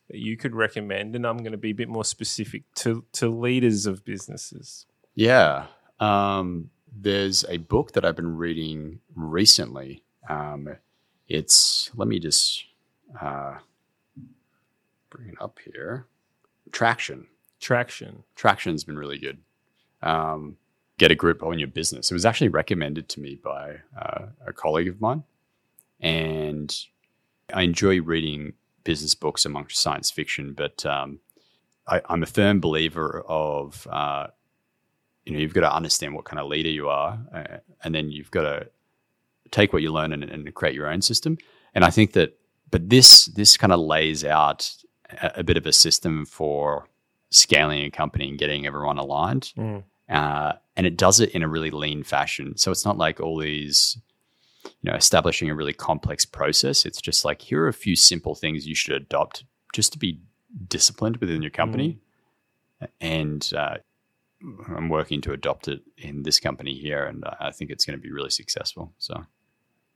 [0.08, 1.14] that you could recommend?
[1.14, 4.86] And I'm going to be a bit more specific to to leaders of businesses.
[5.14, 5.66] yeah.
[5.98, 10.02] Um, there's a book that I've been reading recently.
[10.28, 10.76] Um,
[11.30, 12.64] it's let me just
[13.22, 13.54] uh,
[15.08, 16.06] bring it up here.
[16.72, 17.28] Traction.
[17.60, 18.24] Traction.
[18.34, 19.38] Traction's been really good.
[20.02, 20.56] Um,
[20.98, 22.10] get a grip on your business.
[22.10, 25.22] It was actually recommended to me by uh, a colleague of mine,
[26.00, 26.74] and
[27.54, 30.52] I enjoy reading business books amongst science fiction.
[30.52, 31.20] But um,
[31.86, 34.26] I, I'm a firm believer of uh,
[35.24, 38.10] you know you've got to understand what kind of leader you are, uh, and then
[38.10, 38.66] you've got to
[39.50, 41.38] take what you learn and, and create your own system.
[41.74, 42.38] And I think that,
[42.70, 44.70] but this this kind of lays out
[45.10, 46.88] a, a bit of a system for
[47.30, 49.52] scaling a company and getting everyone aligned.
[49.56, 49.84] Mm.
[50.08, 52.56] Uh, and it does it in a really lean fashion.
[52.56, 53.96] So it's not like all these,
[54.64, 56.84] you know, establishing a really complex process.
[56.84, 60.20] It's just like here are a few simple things you should adopt just to be
[60.66, 62.00] disciplined within your company.
[63.00, 63.76] And uh,
[64.74, 68.02] I'm working to adopt it in this company here, and I think it's going to
[68.02, 68.92] be really successful.
[68.98, 69.26] So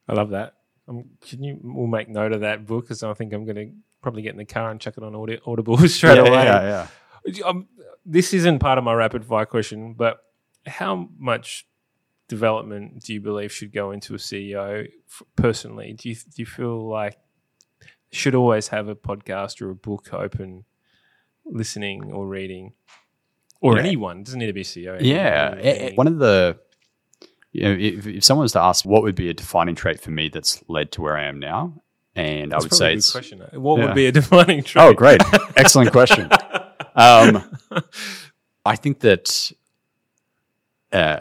[0.08, 0.54] I love that.
[0.88, 1.58] Um, can you?
[1.62, 3.70] We'll make note of that book because I think I'm going to
[4.02, 6.44] probably get in the car and chuck it on Audi- Audible straight yeah, away.
[6.44, 6.88] yeah,
[7.26, 7.44] yeah.
[7.46, 7.68] Um,
[8.04, 10.18] this isn't part of my rapid fire question, but
[10.66, 11.66] how much
[12.28, 15.94] development do you believe should go into a CEO f- personally?
[15.94, 17.16] Do you do you feel like
[18.12, 20.64] should always have a podcast or a book open,
[21.46, 22.72] listening or reading,
[23.60, 23.80] or Yeah.
[23.84, 24.98] anyone doesn't need to be a CEO.
[25.00, 26.58] Yeah, anyone, one of the
[27.54, 30.10] you know, if, if someone was to ask what would be a defining trait for
[30.10, 31.80] me that's led to where I am now,
[32.16, 33.40] and I would say a good it's question.
[33.52, 33.86] What yeah.
[33.86, 34.84] would be a defining trait?
[34.84, 35.22] oh great,
[35.56, 36.28] excellent question.
[36.96, 37.48] Um,
[38.66, 39.52] I think that
[40.92, 41.20] uh,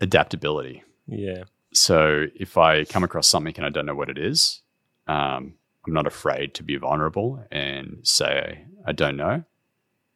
[0.00, 0.82] adaptability.
[1.06, 4.62] yeah, So if I come across something and I don't know what it is,
[5.06, 5.54] um,
[5.86, 9.44] I'm not afraid to be vulnerable and say I don't know,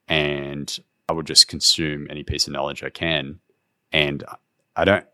[0.09, 0.77] and
[1.09, 3.39] I will just consume any piece of knowledge I can.
[3.93, 4.25] And
[4.75, 5.07] I don't.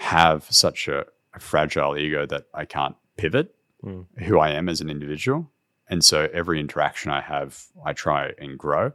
[0.00, 1.04] Have such a,
[1.34, 4.04] a fragile ego that I can't pivot Mm.
[4.24, 5.50] who I am as an individual.
[5.88, 8.92] And so every interaction I have, I try and grow.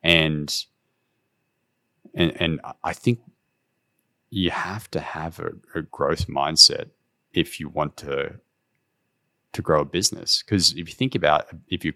[0.00, 0.54] And
[2.14, 3.18] and and I think
[4.30, 6.90] you have to have a, a growth mindset
[7.32, 8.38] if you want to
[9.54, 10.44] to grow a business.
[10.44, 11.94] Because if you think about if you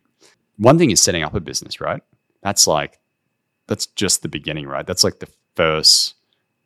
[0.57, 2.03] one thing is setting up a business, right?
[2.43, 2.99] That's like
[3.69, 4.85] that's just the beginning, right?
[4.87, 6.16] That's like the first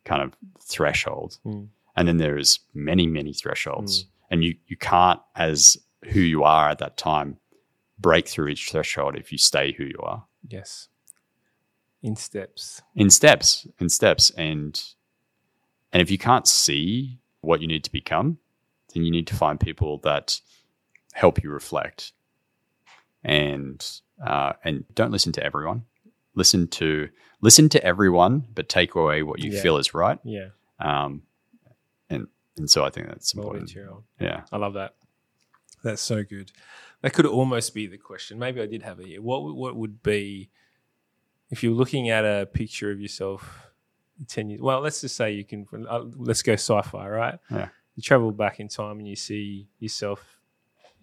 [0.05, 1.37] kind of threshold.
[1.45, 1.67] Mm.
[1.95, 4.05] And then there's many, many thresholds.
[4.31, 7.37] And you you can't, as who you are at that time,
[7.99, 10.25] break through each threshold if you stay who you are.
[10.47, 10.87] Yes.
[12.01, 12.81] In steps.
[12.95, 14.29] In steps, in steps.
[14.31, 14.81] And
[15.91, 18.39] and if you can't see what you need to become,
[18.93, 20.39] then you need to find people that
[21.13, 22.11] help you reflect.
[23.23, 23.85] And
[24.25, 25.85] uh, and don't listen to everyone.
[26.35, 27.09] Listen to
[27.43, 29.61] listen to everyone, but take away what you Yeah.
[29.61, 30.17] feel is right.
[30.23, 30.49] Yeah.
[30.79, 31.23] Um,
[32.09, 33.75] and and so I think that's Mold important.
[33.75, 34.03] into.
[34.19, 34.45] Yeah.
[34.51, 34.95] I love that.
[35.83, 36.51] That's so good.
[37.01, 38.39] That could almost be the question.
[38.39, 39.21] Maybe I did have it here.
[39.21, 40.49] What would- what would be
[41.49, 43.67] if you're looking at a picture of yourself
[44.27, 44.61] ten years?
[44.61, 45.67] Well, let's just say you can.
[45.89, 47.39] Uh, let's go sci-fi, right?
[47.51, 47.69] Yeah.
[47.95, 50.39] You travel back in time and you see yourself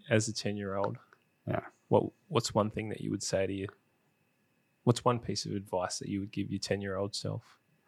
[0.09, 0.97] as a ten-year-old.
[1.47, 1.61] Yeah.
[1.89, 3.69] What What's one thing that you would say to you?
[4.91, 7.43] What's one piece of advice that you would give your ten-year-old self?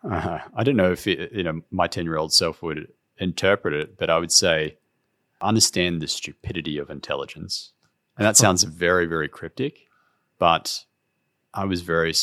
[0.09, 3.75] Uh, I don't know if it, you know my ten year old self would interpret
[3.75, 4.77] it, but I would say
[5.41, 7.73] understand the stupidity of intelligence,
[8.17, 9.89] and that sounds very very cryptic,
[10.39, 10.85] but
[11.53, 12.15] I was very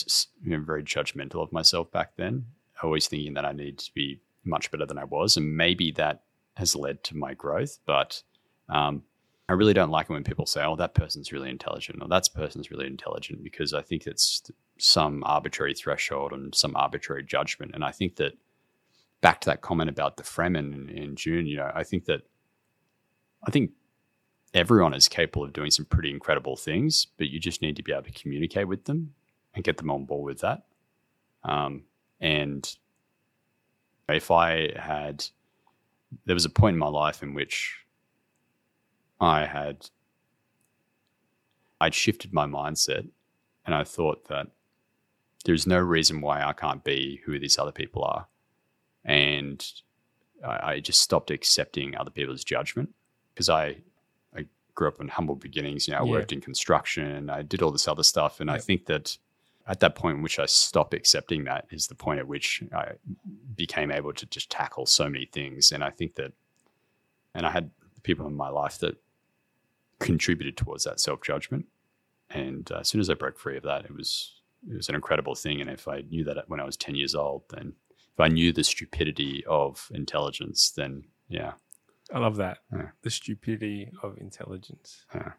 [0.44, 2.46] you know, very judgmental of myself back then,
[2.82, 6.24] always thinking that I needed to be much better than I was, and maybe that
[6.56, 8.24] has led to my growth, but.
[8.70, 9.04] Um,
[9.50, 12.30] I really don't like it when people say, "Oh, that person's really intelligent," or "That
[12.36, 14.44] person's really intelligent," because I think it's
[14.80, 17.72] some arbitrary threshold and some arbitrary judgment.
[17.74, 18.34] And I think that
[19.22, 22.22] back to that comment about the Fremen in, in Dune, you know, I think that
[23.46, 23.72] I think
[24.54, 27.92] everyone is capable of doing some pretty incredible things, but you just need to be
[27.92, 29.14] able to communicate with them
[29.54, 30.64] and get them on board with that.
[31.44, 31.84] Um,
[32.20, 32.76] and
[34.08, 35.24] if I had,
[36.26, 37.86] there was a point in my life in which
[39.22, 39.90] I had,
[41.80, 43.08] I'd shifted my mindset
[43.66, 44.48] and I thought that
[45.46, 48.28] there's no reason why I can't be who these other people are.
[49.06, 49.66] And
[50.46, 52.94] I, I just stopped accepting other people's judgment
[53.34, 53.78] because I,
[54.36, 54.46] I
[54.76, 55.88] grew up in humble beginnings.
[55.88, 56.12] You know, I Yeah.
[56.12, 58.40] worked in construction, I did all this other stuff.
[58.40, 59.18] And I think that
[59.68, 62.94] at that point in which I stopped accepting that is the point at which I
[63.56, 65.72] became able to just tackle so many things.
[65.72, 66.34] And I think that,
[67.36, 67.70] and I had
[68.04, 68.98] people in my life that
[70.00, 71.68] contributed towards that self judgment.
[72.30, 74.96] And uh, as soon as I broke free of that, it was it was an
[74.96, 75.62] incredible thing.
[75.62, 77.74] And if I knew that when I was ten years old, then
[78.14, 81.54] if I knew the stupidity of intelligence, then yeah,
[82.14, 82.60] I love that.
[82.74, 82.90] Yeah.
[83.04, 85.06] The stupidity of intelligence.
[85.14, 85.34] Yeah.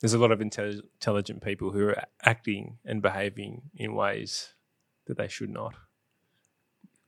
[0.00, 4.54] There's a lot of intelli- intelligent people who are acting and behaving in ways
[5.06, 5.74] that they should not.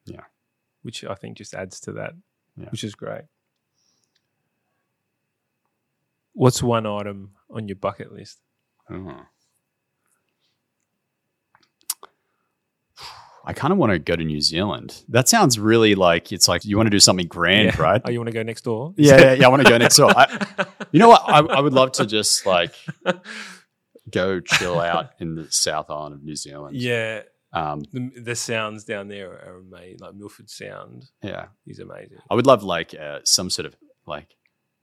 [0.04, 0.24] Yeah.
[0.82, 2.12] Which I think just adds to that,
[2.56, 2.68] Yeah.
[2.70, 3.22] which is great.
[6.34, 8.40] What's one item on your bucket list?
[8.90, 9.22] Oh.
[13.44, 15.02] I kind of want to go to New Zealand.
[15.08, 18.00] That sounds really like it's like you want to do something grand, right?
[18.04, 18.94] Oh, you want to go next door?
[18.96, 19.46] Yeah, yeah, yeah.
[19.46, 20.12] I want to go next door.
[20.14, 21.22] I, you know what?
[21.26, 22.74] I, I would love to just like
[24.10, 26.76] go chill out in the South Island of New Zealand.
[26.76, 27.22] yeah.
[27.54, 29.98] Um, The, the sounds down there are amazing.
[30.00, 31.46] Like Milford Sound yeah.
[31.66, 32.16] is amazing.
[32.30, 34.36] I would love like uh, some sort of like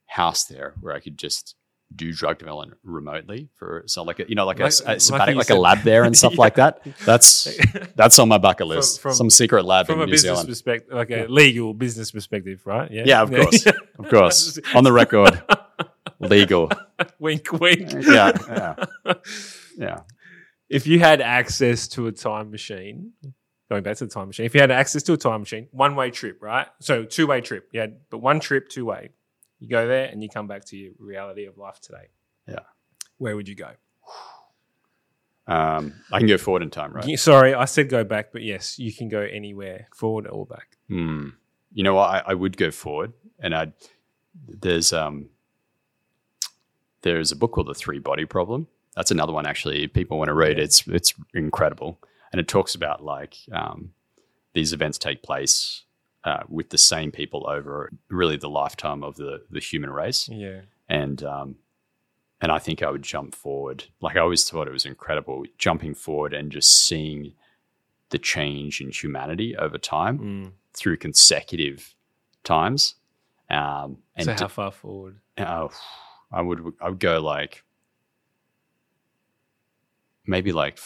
[0.06, 1.56] house there where I could just
[1.96, 5.00] do drug development remotely for so like a, you know like, Like- a, like a
[5.00, 6.40] sabbatic, you like a lab there and stuff Yeah.
[6.40, 6.82] like that.
[7.06, 7.48] That's
[7.96, 9.02] that's on my bucket list.
[9.02, 10.50] from- some secret lab From in a New business Zealand.
[10.50, 12.92] perspective, like a legal business perspective, right?
[12.92, 13.04] Yeah.
[13.06, 13.66] Yeah, of course.
[13.66, 15.42] Of course, on the record,
[16.20, 16.70] legal.
[17.20, 17.92] wink, wink.
[17.92, 18.76] Yeah, yeah,
[19.78, 20.00] yeah.
[20.70, 23.14] if you had access to a time machine,
[23.70, 25.96] going back to the time machine, if you had access to a time machine, one
[25.96, 26.68] way trip, right?
[26.82, 27.68] So two way trip.
[27.74, 29.10] yeah, but one trip, two way.
[29.60, 32.08] You go there and you come back to your reality of life today.
[32.48, 32.60] Yeah.
[33.18, 33.72] Where would you go?
[35.48, 37.08] Um, I can go forward in time, right?
[37.08, 40.78] You- Sorry, I said go back, but yes, you can go anywhere, forward or back.
[40.88, 41.30] Hmm.
[41.74, 42.10] You know what?
[42.10, 43.74] I, I would go forward, and I
[44.48, 45.30] there's um
[47.02, 48.68] there's a book called The Three Body Problem.
[48.96, 49.88] That's another one actually.
[49.88, 50.64] People want to read Yeah.
[50.66, 52.00] it's it's incredible,
[52.32, 53.92] and it talks about like um,
[54.54, 55.84] these events take place
[56.24, 60.62] uh, with the same people over really the lifetime of the the human race, Yeah.
[60.88, 61.56] and um,
[62.42, 63.86] and I think I would jump forward.
[64.02, 67.34] Like I always thought it was incredible jumping forward and just seeing
[68.10, 70.52] the change in humanity over time Mm.
[70.74, 71.94] through consecutive
[72.44, 72.96] times.
[73.50, 75.20] Um, and So how far forward?
[75.38, 75.70] Oh,
[76.32, 77.64] I would I would go like
[80.26, 80.78] maybe like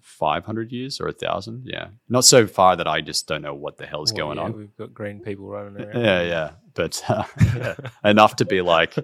[0.00, 1.62] five hundred years or a thousand.
[1.66, 4.44] Yeah, not so far that I just don't know what the hell's Well, going yeah,
[4.44, 4.56] on.
[4.56, 6.02] We've got green people running around.
[6.02, 7.24] Yeah, yeah, but uh,
[7.56, 8.94] yeah, enough to be like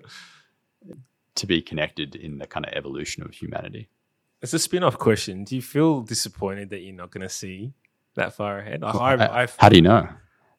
[1.37, 3.89] to be connected in the kind of evolution of humanity.
[4.41, 5.45] It's a spin-off question.
[5.45, 7.73] Do you feel disappointed that you're not going to see
[8.15, 8.85] that far ahead?
[8.85, 10.09] I, I, How do you know?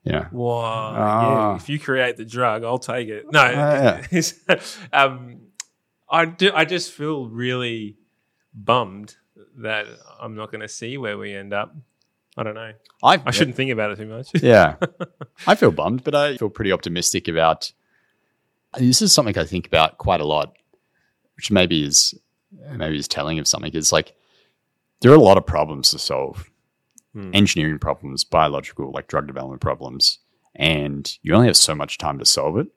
[0.04, 0.94] Yeah, Wow.
[0.96, 1.50] Ah.
[1.52, 1.56] Yeah.
[1.56, 3.26] If you create the drug, I'll take it.
[3.32, 3.42] No.
[3.42, 4.02] Ah,
[4.94, 5.42] um,
[6.10, 6.52] I do.
[6.54, 7.98] I just feel really
[8.54, 9.16] bummed
[9.58, 9.86] that
[10.20, 11.76] I'm not going to see where we end up.
[12.38, 12.74] I don't know.
[13.04, 14.30] I, I shouldn't think about it too much.
[14.44, 14.76] yeah,
[15.48, 17.72] I feel bummed, but I feel pretty optimistic about.
[18.78, 20.54] This is something I think about quite a lot,
[21.38, 22.14] which maybe is
[22.74, 23.72] maybe is telling of something.
[23.74, 24.14] Is like
[25.00, 26.50] there are a lot of problems to solve,
[27.14, 27.32] Hmm.
[27.34, 30.20] engineering problems, biological, like drug development problems,
[30.56, 32.68] and you only have so much time to solve it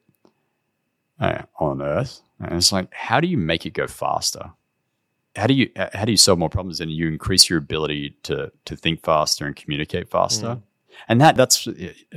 [1.19, 2.21] uh, on Earth.
[2.39, 4.53] And it's like, how do you make it go faster?
[5.39, 8.51] How do you how do you solve more problems and you increase your ability to
[8.65, 10.47] to think faster and communicate faster?
[10.47, 10.61] Mm.
[11.07, 11.67] And that that's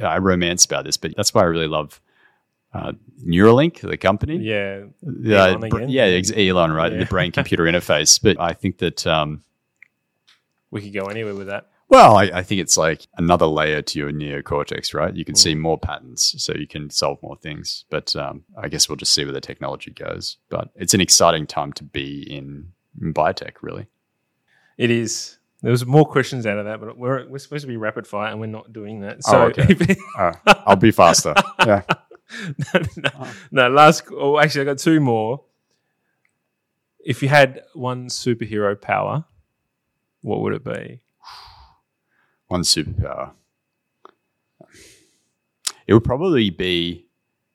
[0.02, 2.00] I romance about this, but that's why I really love
[2.74, 2.92] uh,
[3.24, 4.38] Neuralink, the company.
[4.38, 4.84] Yeah.
[5.20, 6.92] Yeah, Elon br- yeah, Elon, right?
[6.92, 6.98] Yeah.
[7.00, 8.20] The brain computer interface.
[8.20, 9.44] But I think that, um,
[10.70, 11.68] We could go anywhere with that.
[11.88, 15.14] well, I, I think it's like another layer to your neocortex, right?
[15.14, 15.60] You can see Mm.
[15.60, 17.84] more patterns, so you can solve more things.
[17.90, 20.38] But um, I guess we'll just see where the technology goes.
[20.48, 23.86] But it's an exciting time to be in, in biotech, really.
[24.78, 25.38] It is.
[25.62, 28.30] There was more questions out of that, but we're, we're supposed to be rapid fire
[28.32, 29.18] and we're not doing that.
[29.26, 29.96] Oh, So okay.
[30.18, 30.32] Uh,
[30.66, 31.34] I'll be faster.
[31.66, 31.82] Yeah.
[32.74, 34.04] no, no, no, last.
[34.10, 35.42] Oh, actually, I got two more.
[37.04, 39.24] If you had one superhero power,
[40.22, 41.00] what would it be?
[42.48, 43.32] One superpower.
[45.86, 47.06] It would probably be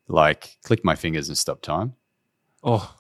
[0.08, 1.96] like click my fingers and stop time.
[2.64, 2.94] Oh,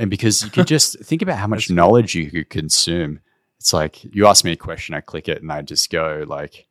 [0.00, 3.20] And because you could just think about how much knowledge you could consume.
[3.58, 6.66] It's like you ask me a question, I click it, and I just go like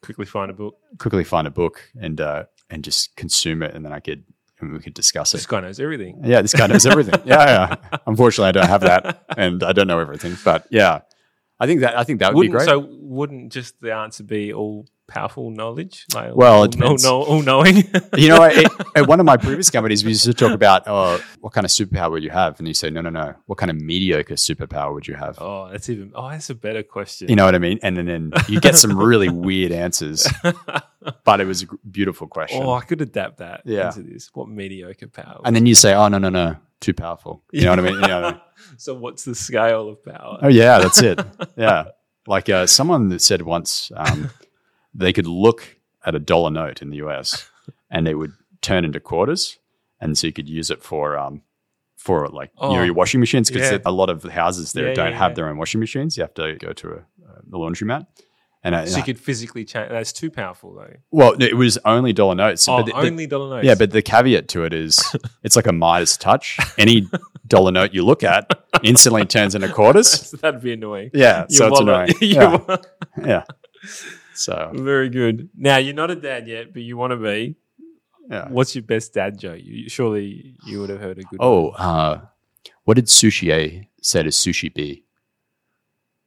[0.00, 0.78] quickly find a book.
[0.98, 4.22] quickly find a book and uh, and just consume it, and then I could
[4.60, 5.42] and we could discuss This it.
[5.42, 6.20] This guy knows everything.
[6.24, 7.20] Yeah, this guy knows everything.
[7.24, 7.98] yeah, yeah.
[8.06, 10.36] Unfortunately, I don't have that, and I don't know everything.
[10.44, 11.00] But yeah,
[11.60, 12.68] I think that I think that would Wouldn't be great.
[12.68, 12.86] so?
[13.00, 16.04] Wouldn't just the answer be all powerful knowledge?
[16.14, 17.78] Like Well, all, it all, all knowing.
[18.16, 18.54] you know, at,
[18.96, 21.70] at one of my previous companies, we used to talk about oh, what kind of
[21.70, 23.34] superpower would you have, and you say, no, no, no.
[23.46, 25.38] What kind of mediocre superpower would you have?
[25.40, 26.12] oh, that's even.
[26.14, 27.28] Oh, that's a better question.
[27.28, 27.80] You know what I mean?
[27.82, 30.28] And then, then you get some really weird answers,
[31.24, 32.62] but it was a beautiful question.
[32.62, 33.86] oh, I could adapt that Yeah.
[33.88, 34.30] into this.
[34.34, 35.40] What mediocre power?
[35.44, 37.42] and then you say, oh, no, no, no, too powerful.
[37.52, 37.94] You know what I mean?
[37.94, 38.40] You know,
[38.76, 40.38] so what's the scale of power?
[40.42, 41.20] oh, yeah, that's it.
[41.56, 41.84] Yeah.
[42.26, 44.30] Like uh, someone that said once um,
[44.94, 47.48] they could look at a dollar note in the US
[47.90, 49.58] and it would turn into quarters.
[50.00, 51.42] And so you could use it for, um,
[51.96, 53.78] for like you know, Oh, your washing machines because yeah.
[53.86, 56.16] a lot of houses there Yeah, don't yeah, have their own washing machines.
[56.16, 56.98] You have to go to a,
[57.28, 58.06] a laundromat.
[58.64, 59.88] And I, So you could physically change.
[59.90, 60.92] That's too powerful though.
[61.12, 62.66] well, it was only dollar notes.
[62.68, 63.66] Oh, but the- the- only dollar notes.
[63.66, 64.98] Yeah, but the caveat to it is
[65.44, 66.58] it's like a Midas touch.
[66.76, 67.06] Any
[67.46, 68.50] dollar note you look at
[68.82, 70.30] instantly turns into quarters.
[70.42, 71.10] that'd be annoying.
[71.14, 72.10] Yeah, Your so it's annoying.
[72.20, 72.76] your Yeah,
[73.24, 73.44] yeah.
[74.34, 75.48] So Very good.
[75.56, 77.54] Now you're not a dad yet, but you want to be.
[78.28, 78.48] yeah.
[78.48, 79.60] What's your best dad joke?
[79.62, 81.38] You, surely you would have heard a good.
[81.40, 82.20] Oh, uh,
[82.84, 85.04] what did Sushi A say to Sushi B?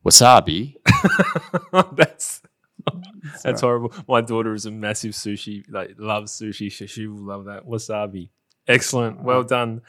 [0.05, 0.75] Wasabi.
[1.93, 2.41] that's
[3.43, 3.93] that's horrible.
[4.07, 6.71] My daughter is a massive sushi, like loves sushi.
[6.71, 8.29] She, she will love that wasabi.
[8.67, 9.21] Excellent.
[9.21, 9.81] Well done.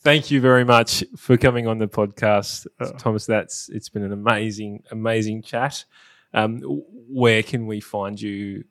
[0.00, 2.66] Thank you very much for coming on the podcast,
[2.98, 3.26] Thomas.
[3.26, 5.84] That's it's been an amazing, amazing chat.
[6.32, 6.60] Um,
[7.10, 8.64] where can we find you,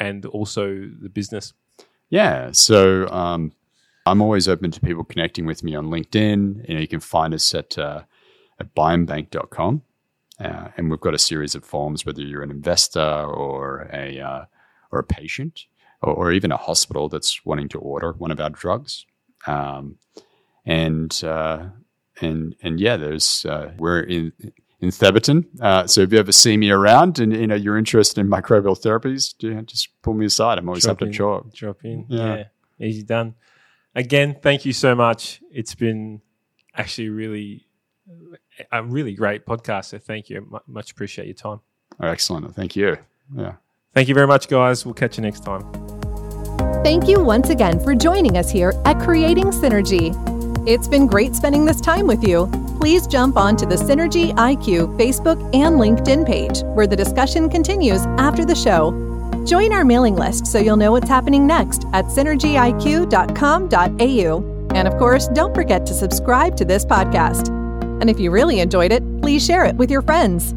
[0.00, 1.52] and also the business?
[2.08, 2.50] Yeah.
[2.52, 3.52] So um,
[4.06, 6.68] I'm always open to people connecting with me on LinkedIn.
[6.68, 8.02] You know, you can find us at uh,
[8.58, 9.82] at biomebank.com.
[10.40, 14.44] Uh, and we've got a series of forms, whether you're an investor or a uh,
[14.92, 15.66] or a patient
[16.02, 19.04] or, or even a hospital that's wanting to order one of our drugs.
[19.46, 19.96] Um,
[20.64, 21.66] and uh,
[22.20, 24.32] and and yeah, there's uh, we're in
[24.80, 25.46] in Theberton.
[25.60, 28.80] Uh, so if you ever see me around and you know you're interested in microbial
[28.80, 29.36] therapies,
[29.66, 30.58] just pull me aside.
[30.58, 31.18] I'm always Drop happy to in.
[31.18, 31.52] talk.
[31.52, 32.06] Drop in.
[32.08, 32.36] Yeah.
[32.78, 32.86] Yeah.
[32.86, 33.34] Easy done.
[33.94, 35.40] Again, thank you so much.
[35.50, 36.20] It's been
[36.76, 37.66] actually really
[38.72, 39.86] a really great podcast.
[39.86, 40.46] So thank you.
[40.50, 41.60] Mu- Much appreciate your time.
[42.00, 42.54] Oh, excellent.
[42.54, 42.96] Thank you.
[43.34, 43.54] Yeah.
[43.94, 44.84] Thank you very much, guys.
[44.84, 45.64] We'll catch you next time.
[46.84, 50.14] Thank you once again for joining us here at Creating Synergy.
[50.68, 52.46] It's been great spending this time with you.
[52.78, 58.44] please jump onto the Synergy IQ Facebook and LinkedIn page, where the discussion continues after
[58.44, 58.92] the show.
[59.44, 64.68] Join our mailing list so you'll know what's happening next at synergyiq.com.au.
[64.74, 67.57] And of course, don't forget to subscribe to this podcast.
[68.00, 70.54] And if you really enjoyed it, please share it with your friends.